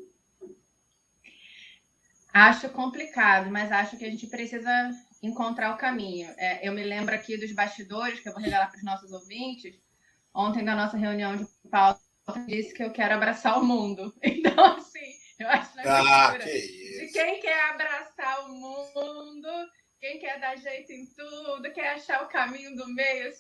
Acho 2.34 2.70
complicado, 2.70 3.50
mas 3.50 3.72
acho 3.72 3.98
que 3.98 4.06
a 4.06 4.12
gente 4.12 4.28
precisa 4.28 4.92
encontrar 5.24 5.74
o 5.74 5.78
caminho. 5.78 6.30
É, 6.38 6.68
eu 6.68 6.74
me 6.74 6.84
lembro 6.84 7.16
aqui 7.16 7.38
dos 7.38 7.52
bastidores, 7.52 8.20
que 8.20 8.30
eu 8.30 8.34
vou 8.34 8.42
revelar 8.42 8.68
para 8.70 8.78
os 8.78 8.84
nossos 8.84 9.12
ouvintes. 9.12 9.76
Ontem, 10.34 10.62
na 10.62 10.76
nossa 10.76 10.98
reunião 10.98 11.36
de 11.36 11.48
pauta, 11.72 12.00
disse 12.46 12.74
que 12.74 12.84
eu 12.84 12.92
quero 12.92 13.16
abraçar 13.16 13.60
o 13.60 13.66
mundo. 13.66 14.14
Então, 14.24 14.76
assim, 14.76 15.14
eu 15.40 15.48
acho 15.50 15.76
na 15.76 16.30
ah, 16.30 16.38
que 16.38 16.88
de 17.00 17.08
quem 17.14 17.40
quer 17.40 17.70
abraçar 17.70 18.46
o 18.46 18.54
mundo, 18.54 19.50
quem 20.00 20.20
quer 20.20 20.40
dar 20.40 20.56
jeito 20.58 20.92
em 20.92 21.06
tudo, 21.06 21.72
quer 21.74 21.94
achar 21.94 22.24
o 22.24 22.28
caminho 22.28 22.76
do 22.76 22.88
meio 22.94 23.32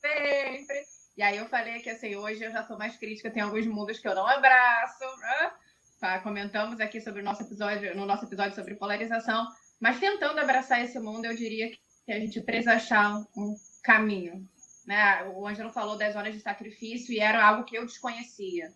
sempre. 0.00 0.84
E 1.16 1.22
aí 1.22 1.36
eu 1.36 1.46
falei 1.46 1.80
que 1.80 1.90
assim, 1.90 2.14
hoje 2.16 2.44
eu 2.44 2.52
já 2.52 2.62
sou 2.62 2.78
mais 2.78 2.96
crítica, 2.96 3.30
tem 3.30 3.42
alguns 3.42 3.66
mundos 3.66 3.98
que 3.98 4.08
eu 4.08 4.14
não 4.14 4.26
abraço. 4.26 5.04
Né? 5.18 5.52
Tá? 5.98 6.18
Comentamos 6.20 6.80
aqui 6.80 7.00
sobre 7.00 7.20
o 7.20 7.24
nosso 7.24 7.42
episódio, 7.42 7.96
no 7.96 8.06
nosso 8.06 8.24
episódio 8.24 8.54
sobre 8.54 8.74
polarização, 8.74 9.46
mas 9.78 9.98
tentando 9.98 10.40
abraçar 10.40 10.84
esse 10.84 10.98
mundo, 10.98 11.24
eu 11.24 11.34
diria 11.34 11.70
que 12.04 12.12
a 12.12 12.18
gente 12.18 12.40
precisa 12.40 12.74
achar 12.74 13.16
um 13.36 13.54
caminho. 13.82 14.46
Né? 14.86 15.24
O 15.34 15.46
Ângelo 15.46 15.72
falou 15.72 15.96
das 15.96 16.14
zonas 16.14 16.34
de 16.34 16.40
sacrifício 16.40 17.12
e 17.12 17.20
era 17.20 17.44
algo 17.44 17.64
que 17.64 17.76
eu 17.76 17.86
desconhecia. 17.86 18.72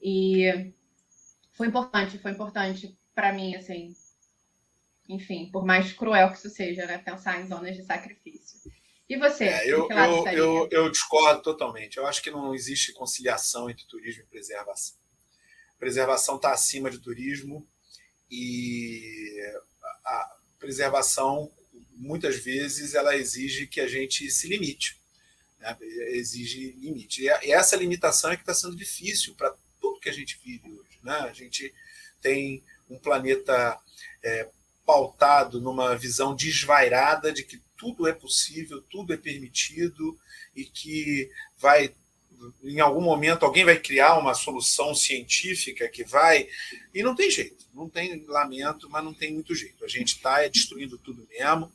E 0.00 0.72
foi 1.52 1.66
importante, 1.66 2.18
foi 2.18 2.30
importante 2.30 2.96
para 3.14 3.32
mim, 3.32 3.54
assim. 3.54 3.94
Enfim, 5.08 5.50
por 5.50 5.64
mais 5.64 5.92
cruel 5.92 6.30
que 6.30 6.38
isso 6.38 6.50
seja, 6.50 6.86
né? 6.86 6.98
Pensar 6.98 7.40
em 7.40 7.46
zonas 7.46 7.76
de 7.76 7.84
sacrifício. 7.84 8.58
E 9.08 9.18
você? 9.18 9.44
É, 9.44 9.66
eu, 9.66 9.88
eu, 9.90 10.26
eu, 10.28 10.68
eu, 10.70 10.90
discordo 10.90 11.42
totalmente. 11.42 11.98
Eu 11.98 12.06
acho 12.06 12.22
que 12.22 12.30
não 12.30 12.54
existe 12.54 12.92
conciliação 12.94 13.68
entre 13.68 13.84
turismo 13.86 14.22
e 14.22 14.26
preservação 14.26 15.02
preservação 15.82 16.36
está 16.36 16.52
acima 16.52 16.88
de 16.88 17.00
turismo 17.00 17.66
e 18.30 19.02
a 20.04 20.36
preservação 20.60 21.50
muitas 22.02 22.36
vezes 22.36 22.94
ela 22.94 23.16
exige 23.16 23.66
que 23.66 23.80
a 23.80 23.86
gente 23.86 24.28
se 24.28 24.48
limite, 24.48 24.98
né? 25.60 25.76
exige 26.08 26.72
limite. 26.72 27.22
E 27.22 27.52
essa 27.52 27.76
limitação 27.76 28.32
é 28.32 28.36
que 28.36 28.42
está 28.42 28.52
sendo 28.52 28.74
difícil 28.76 29.34
para 29.36 29.54
tudo 29.80 30.00
que 30.00 30.08
a 30.08 30.12
gente 30.12 30.38
vive 30.44 30.68
hoje. 30.68 30.98
Né? 31.02 31.14
A 31.14 31.32
gente 31.32 31.72
tem 32.20 32.62
um 32.90 32.98
planeta 32.98 33.78
é, 34.22 34.48
pautado 34.84 35.60
numa 35.60 35.96
visão 35.96 36.34
desvairada 36.34 37.32
de 37.32 37.44
que 37.44 37.62
tudo 37.78 38.08
é 38.08 38.12
possível, 38.12 38.82
tudo 38.90 39.14
é 39.14 39.16
permitido 39.16 40.18
e 40.56 40.64
que 40.64 41.30
vai 41.56 41.94
em 42.62 42.80
algum 42.80 43.00
momento 43.00 43.44
alguém 43.44 43.64
vai 43.64 43.78
criar 43.78 44.18
uma 44.18 44.34
solução 44.34 44.94
científica 44.94 45.88
que 45.88 46.04
vai. 46.04 46.48
E 46.94 47.02
não 47.02 47.14
tem 47.14 47.30
jeito, 47.30 47.66
não 47.74 47.88
tem 47.88 48.24
lamento, 48.26 48.88
mas 48.90 49.04
não 49.04 49.14
tem 49.14 49.32
muito 49.32 49.54
jeito. 49.54 49.84
A 49.84 49.88
gente 49.88 50.16
está 50.16 50.42
é, 50.42 50.48
destruindo 50.48 50.98
tudo 50.98 51.26
mesmo, 51.30 51.72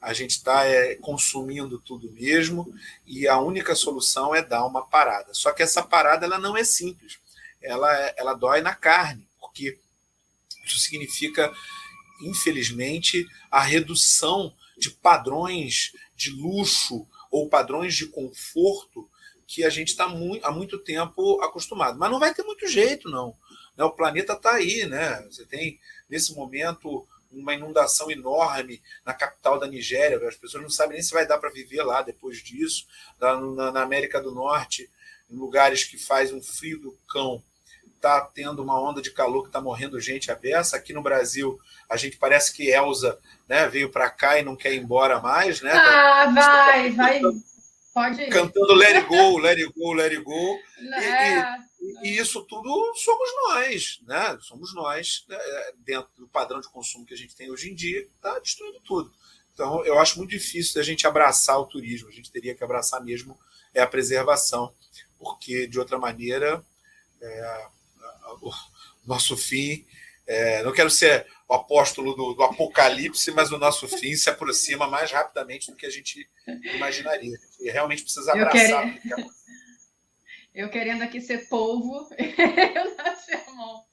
a 0.00 0.12
gente 0.12 0.30
está 0.30 0.64
é, 0.64 0.94
consumindo 0.96 1.78
tudo 1.78 2.10
mesmo, 2.12 2.72
e 3.06 3.26
a 3.26 3.38
única 3.38 3.74
solução 3.74 4.34
é 4.34 4.42
dar 4.42 4.64
uma 4.64 4.86
parada. 4.86 5.34
Só 5.34 5.52
que 5.52 5.62
essa 5.62 5.82
parada 5.82 6.24
ela 6.24 6.38
não 6.38 6.56
é 6.56 6.64
simples, 6.64 7.18
ela, 7.60 7.92
ela 8.16 8.34
dói 8.34 8.60
na 8.60 8.74
carne, 8.74 9.26
porque 9.40 9.78
isso 10.64 10.78
significa, 10.78 11.52
infelizmente, 12.22 13.26
a 13.50 13.60
redução 13.60 14.54
de 14.76 14.90
padrões 14.90 15.92
de 16.14 16.30
luxo 16.30 17.06
ou 17.30 17.48
padrões 17.48 17.94
de 17.94 18.06
conforto 18.06 19.08
que 19.48 19.64
a 19.64 19.70
gente 19.70 19.88
está 19.88 20.06
muito, 20.06 20.44
há 20.44 20.52
muito 20.52 20.78
tempo 20.78 21.40
acostumado. 21.40 21.98
Mas 21.98 22.10
não 22.10 22.20
vai 22.20 22.34
ter 22.34 22.42
muito 22.42 22.68
jeito, 22.68 23.08
não. 23.08 23.34
Né? 23.74 23.82
O 23.82 23.90
planeta 23.90 24.34
está 24.34 24.52
aí, 24.52 24.84
né? 24.84 25.26
Você 25.30 25.46
tem, 25.46 25.80
nesse 26.08 26.34
momento, 26.34 27.08
uma 27.32 27.54
inundação 27.54 28.10
enorme 28.10 28.82
na 29.06 29.14
capital 29.14 29.58
da 29.58 29.66
Nigéria. 29.66 30.20
As 30.28 30.36
pessoas 30.36 30.62
não 30.62 30.68
sabem 30.68 30.96
nem 30.96 31.02
se 31.02 31.14
vai 31.14 31.26
dar 31.26 31.38
para 31.38 31.48
viver 31.48 31.82
lá 31.82 32.02
depois 32.02 32.42
disso. 32.42 32.86
Na, 33.18 33.80
América 33.80 34.20
do 34.20 34.34
Norte, 34.34 34.90
em 35.30 35.36
lugares 35.36 35.82
que 35.82 35.96
faz 35.96 36.30
um 36.30 36.42
frio 36.42 36.78
do 36.78 36.98
cão, 37.10 37.42
está 37.96 38.20
tendo 38.20 38.62
uma 38.62 38.78
onda 38.78 39.00
de 39.00 39.10
calor 39.10 39.44
que 39.44 39.48
está 39.48 39.62
morrendo 39.62 39.98
gente 39.98 40.30
a 40.30 40.34
beça. 40.34 40.76
Aqui 40.76 40.92
no 40.92 41.02
Brasil, 41.02 41.58
a 41.88 41.96
gente 41.96 42.18
parece 42.18 42.52
que 42.52 42.68
Elsa 42.70 43.18
né, 43.48 43.66
veio 43.66 43.88
para 43.88 44.10
cá 44.10 44.38
e 44.38 44.44
não 44.44 44.54
quer 44.54 44.74
ir 44.74 44.78
embora 44.78 45.20
mais. 45.20 45.62
Né? 45.62 45.72
Ah, 45.72 46.26
vai, 46.34 46.90
vai. 46.90 47.22
Pode 47.98 48.22
ir. 48.22 48.30
Cantando 48.30 48.74
Let 48.74 48.96
It 48.96 49.08
Go, 49.08 49.38
Let 49.38 49.58
It 49.58 49.72
Go, 49.76 49.92
Let 49.92 50.12
It 50.12 50.22
Go. 50.22 50.58
É. 50.92 51.58
E, 51.80 52.08
e, 52.08 52.18
isso 52.18 52.44
tudo 52.44 52.94
somos 52.96 53.28
nós, 53.48 54.00
né? 54.06 54.38
Somos 54.40 54.74
nós, 54.74 55.24
né? 55.28 55.38
dentro 55.78 56.08
do 56.16 56.28
padrão 56.28 56.60
de 56.60 56.68
consumo 56.68 57.04
que 57.04 57.14
a 57.14 57.16
gente 57.16 57.34
tem 57.34 57.50
hoje 57.50 57.70
em 57.70 57.74
dia, 57.74 58.00
está 58.00 58.38
destruindo 58.38 58.80
tudo. 58.80 59.12
Então, 59.54 59.84
eu 59.84 59.98
acho 59.98 60.18
muito 60.18 60.30
difícil 60.30 60.80
a 60.80 60.84
gente 60.84 61.06
abraçar 61.06 61.58
o 61.58 61.66
turismo. 61.66 62.08
A 62.08 62.12
gente 62.12 62.30
teria 62.30 62.54
que 62.54 62.62
abraçar 62.62 63.02
mesmo 63.02 63.38
é 63.74 63.80
a 63.80 63.86
preservação, 63.86 64.72
porque 65.18 65.66
de 65.66 65.78
outra 65.78 65.98
maneira 65.98 66.64
é, 67.20 67.66
o 68.40 68.52
nosso 69.06 69.36
fim. 69.36 69.84
É, 70.26 70.62
não 70.62 70.72
quero 70.72 70.90
ser 70.90 71.26
o 71.48 71.54
apóstolo 71.54 72.14
do, 72.14 72.34
do, 72.34 72.42
apocalipse, 72.42 73.30
mas 73.32 73.50
o 73.50 73.58
nosso 73.58 73.88
fim 73.88 74.14
se 74.14 74.28
aproxima 74.28 74.86
mais 74.86 75.10
rapidamente 75.10 75.70
do 75.70 75.76
que 75.76 75.86
a 75.86 75.90
gente 75.90 76.28
imaginaria. 76.74 77.38
E 77.58 77.70
realmente 77.70 78.02
precisa 78.02 78.32
abraçar. 78.32 78.86
Eu, 78.86 79.00
querendo, 79.00 79.30
eu 80.54 80.70
querendo 80.70 81.02
aqui 81.02 81.20
ser 81.20 81.48
polvo, 81.48 82.08
eu 82.18 82.96
não 82.96 83.16
chamou. 83.20 83.84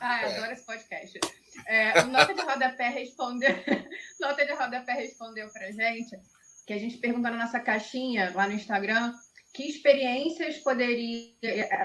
Ah, 0.00 0.22
eu 0.22 0.28
é. 0.28 0.36
adoro 0.36 0.52
esse 0.52 0.66
podcast. 0.66 1.20
É, 1.66 2.02
Nota 2.02 2.34
de 2.34 2.42
Rodapé 2.42 2.88
respondeu, 2.88 3.50
Nota 4.20 4.44
de 4.44 4.52
Rodapé 4.52 4.92
respondeu 4.94 5.48
pra 5.50 5.70
gente 5.70 6.18
que 6.66 6.72
a 6.72 6.78
gente 6.78 6.96
perguntou 6.96 7.30
na 7.30 7.44
nossa 7.44 7.60
caixinha 7.60 8.32
lá 8.34 8.48
no 8.48 8.54
Instagram 8.54 9.14
que 9.54 9.62
experiências 9.68 10.58
poderia, 10.58 11.30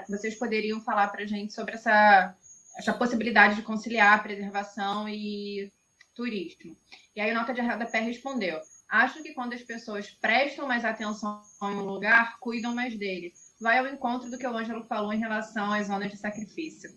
vocês 0.08 0.34
poderiam 0.34 0.80
falar 0.80 1.08
para 1.08 1.22
a 1.22 1.26
gente 1.26 1.52
sobre 1.52 1.76
essa, 1.76 2.34
essa 2.80 2.94
possibilidade 2.94 3.56
de 3.56 3.62
conciliar 3.62 4.22
preservação 4.22 5.08
e 5.08 5.70
turismo? 6.14 6.76
E 7.14 7.20
aí, 7.20 7.32
Nota 7.32 7.52
de 7.52 7.60
Pé 7.90 8.00
respondeu: 8.00 8.58
Acho 8.88 9.22
que 9.22 9.34
quando 9.34 9.52
as 9.52 9.62
pessoas 9.62 10.10
prestam 10.10 10.66
mais 10.66 10.84
atenção 10.84 11.42
em 11.62 11.76
um 11.76 11.84
lugar, 11.84 12.38
cuidam 12.40 12.74
mais 12.74 12.98
dele. 12.98 13.32
Vai 13.60 13.78
ao 13.78 13.86
encontro 13.86 14.30
do 14.30 14.38
que 14.38 14.46
o 14.46 14.56
Ângelo 14.56 14.84
falou 14.84 15.12
em 15.12 15.20
relação 15.20 15.72
às 15.72 15.86
zonas 15.86 16.10
de 16.10 16.16
sacrifício. 16.16 16.90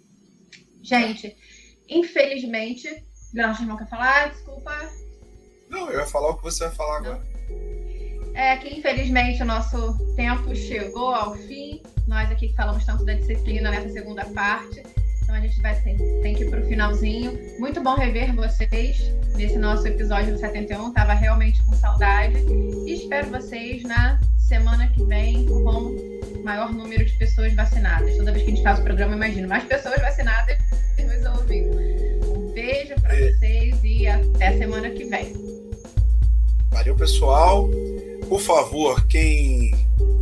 Gente, 0.82 1.36
infelizmente. 1.88 2.88
Leonardo 3.34 3.64
irmão 3.64 3.78
quer 3.78 3.90
falar? 3.90 4.30
Desculpa. 4.30 4.72
Não, 5.70 5.90
eu 5.90 6.00
ia 6.00 6.06
falar 6.06 6.30
o 6.30 6.38
que 6.38 6.44
você 6.44 6.66
vai 6.66 6.76
falar 6.76 6.98
agora. 6.98 7.22
É 8.36 8.58
que 8.58 8.76
infelizmente 8.76 9.42
o 9.42 9.46
nosso 9.46 10.16
tempo 10.16 10.56
chegou 10.56 11.14
ao 11.14 11.36
fim. 11.36 11.82
Nós 12.08 12.32
aqui 12.32 12.50
que 12.50 12.56
falamos 12.56 12.86
tanto 12.86 13.04
da 13.04 13.14
disciplina 13.14 13.70
nessa 13.70 13.90
segunda 13.90 14.26
parte. 14.26 14.84
Então 15.34 15.44
a 15.44 15.48
gente 15.48 15.62
vai 15.62 15.76
ter, 15.82 15.98
tem 16.22 16.36
que 16.36 16.44
ir 16.44 16.50
para 16.52 16.60
o 16.60 16.68
finalzinho. 16.68 17.40
Muito 17.58 17.82
bom 17.82 17.96
rever 17.96 18.36
vocês 18.36 19.02
nesse 19.36 19.58
nosso 19.58 19.88
episódio 19.88 20.32
do 20.32 20.40
71. 20.40 20.94
Tava 20.94 21.14
realmente 21.14 21.60
com 21.64 21.74
saudade. 21.74 22.38
E 22.86 22.94
espero 22.94 23.32
vocês 23.32 23.82
na 23.82 24.20
semana 24.38 24.88
que 24.90 25.04
vem 25.06 25.48
com 25.48 25.88
o 25.88 26.44
maior 26.44 26.72
número 26.72 27.04
de 27.04 27.14
pessoas 27.14 27.52
vacinadas. 27.56 28.16
Toda 28.16 28.32
vez 28.32 28.44
que 28.44 28.52
a 28.52 28.54
gente 28.54 28.64
faz 28.64 28.78
o 28.78 28.84
programa, 28.84 29.16
imagino 29.16 29.48
mais 29.48 29.64
pessoas 29.64 30.00
vacinadas 30.02 30.56
nos 31.00 31.40
ouvindo. 31.40 31.80
Um 32.28 32.54
beijo 32.54 32.94
para 33.02 33.16
vocês 33.16 33.84
e 33.84 34.06
até 34.06 34.56
semana 34.60 34.92
que 34.92 35.06
vem. 35.06 35.34
Valeu, 36.70 36.96
pessoal. 36.96 37.68
Por 38.30 38.40
favor, 38.40 39.04
quem 39.08 39.72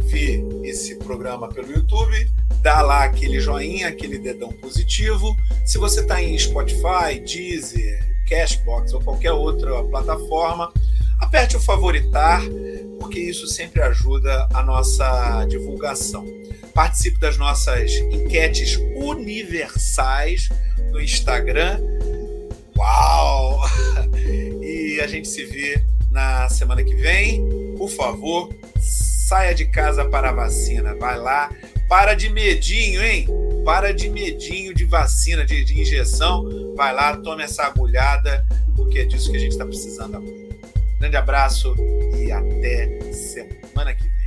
vê 0.05 0.41
esse 0.63 0.95
programa 0.95 1.49
pelo 1.49 1.69
YouTube, 1.69 2.31
dá 2.61 2.81
lá 2.81 3.03
aquele 3.03 3.39
joinha, 3.39 3.87
aquele 3.87 4.19
dedão 4.19 4.51
positivo. 4.53 5.35
Se 5.65 5.77
você 5.77 6.01
está 6.01 6.21
em 6.21 6.37
Spotify, 6.37 7.19
Deezer, 7.25 8.05
Cashbox 8.27 8.93
ou 8.93 9.01
qualquer 9.01 9.31
outra 9.31 9.83
plataforma, 9.83 10.71
aperte 11.19 11.57
o 11.57 11.59
favoritar, 11.59 12.41
porque 12.99 13.19
isso 13.19 13.47
sempre 13.47 13.81
ajuda 13.81 14.47
a 14.53 14.63
nossa 14.63 15.45
divulgação. 15.45 16.25
Participe 16.73 17.19
das 17.19 17.37
nossas 17.37 17.91
enquetes 18.11 18.77
universais 18.95 20.47
no 20.91 21.01
Instagram. 21.01 21.79
Uau! 22.77 23.61
E 24.61 25.01
a 25.01 25.07
gente 25.07 25.27
se 25.27 25.43
vê 25.45 25.83
na 26.11 26.47
semana 26.47 26.83
que 26.83 26.93
vem. 26.95 27.75
Por 27.77 27.89
favor, 27.89 28.53
saia 28.79 29.53
de 29.55 29.65
casa 29.65 30.05
para 30.05 30.29
a 30.29 30.33
vacina. 30.33 30.93
Vai 30.95 31.17
lá. 31.17 31.49
Para 31.91 32.13
de 32.13 32.29
medinho, 32.29 33.03
hein? 33.03 33.27
Para 33.65 33.93
de 33.93 34.09
medinho 34.09 34.73
de 34.73 34.85
vacina, 34.85 35.43
de, 35.43 35.61
de 35.65 35.81
injeção. 35.81 36.73
Vai 36.73 36.95
lá, 36.95 37.17
tome 37.17 37.43
essa 37.43 37.63
agulhada, 37.63 38.45
porque 38.77 38.99
é 38.99 39.03
disso 39.03 39.29
que 39.29 39.35
a 39.35 39.39
gente 39.41 39.51
está 39.51 39.65
precisando 39.65 40.15
agora. 40.15 40.33
Grande 40.97 41.17
abraço 41.17 41.75
e 42.17 42.31
até 42.31 43.11
semana 43.11 43.93
que 43.93 44.03
vem. 44.03 44.20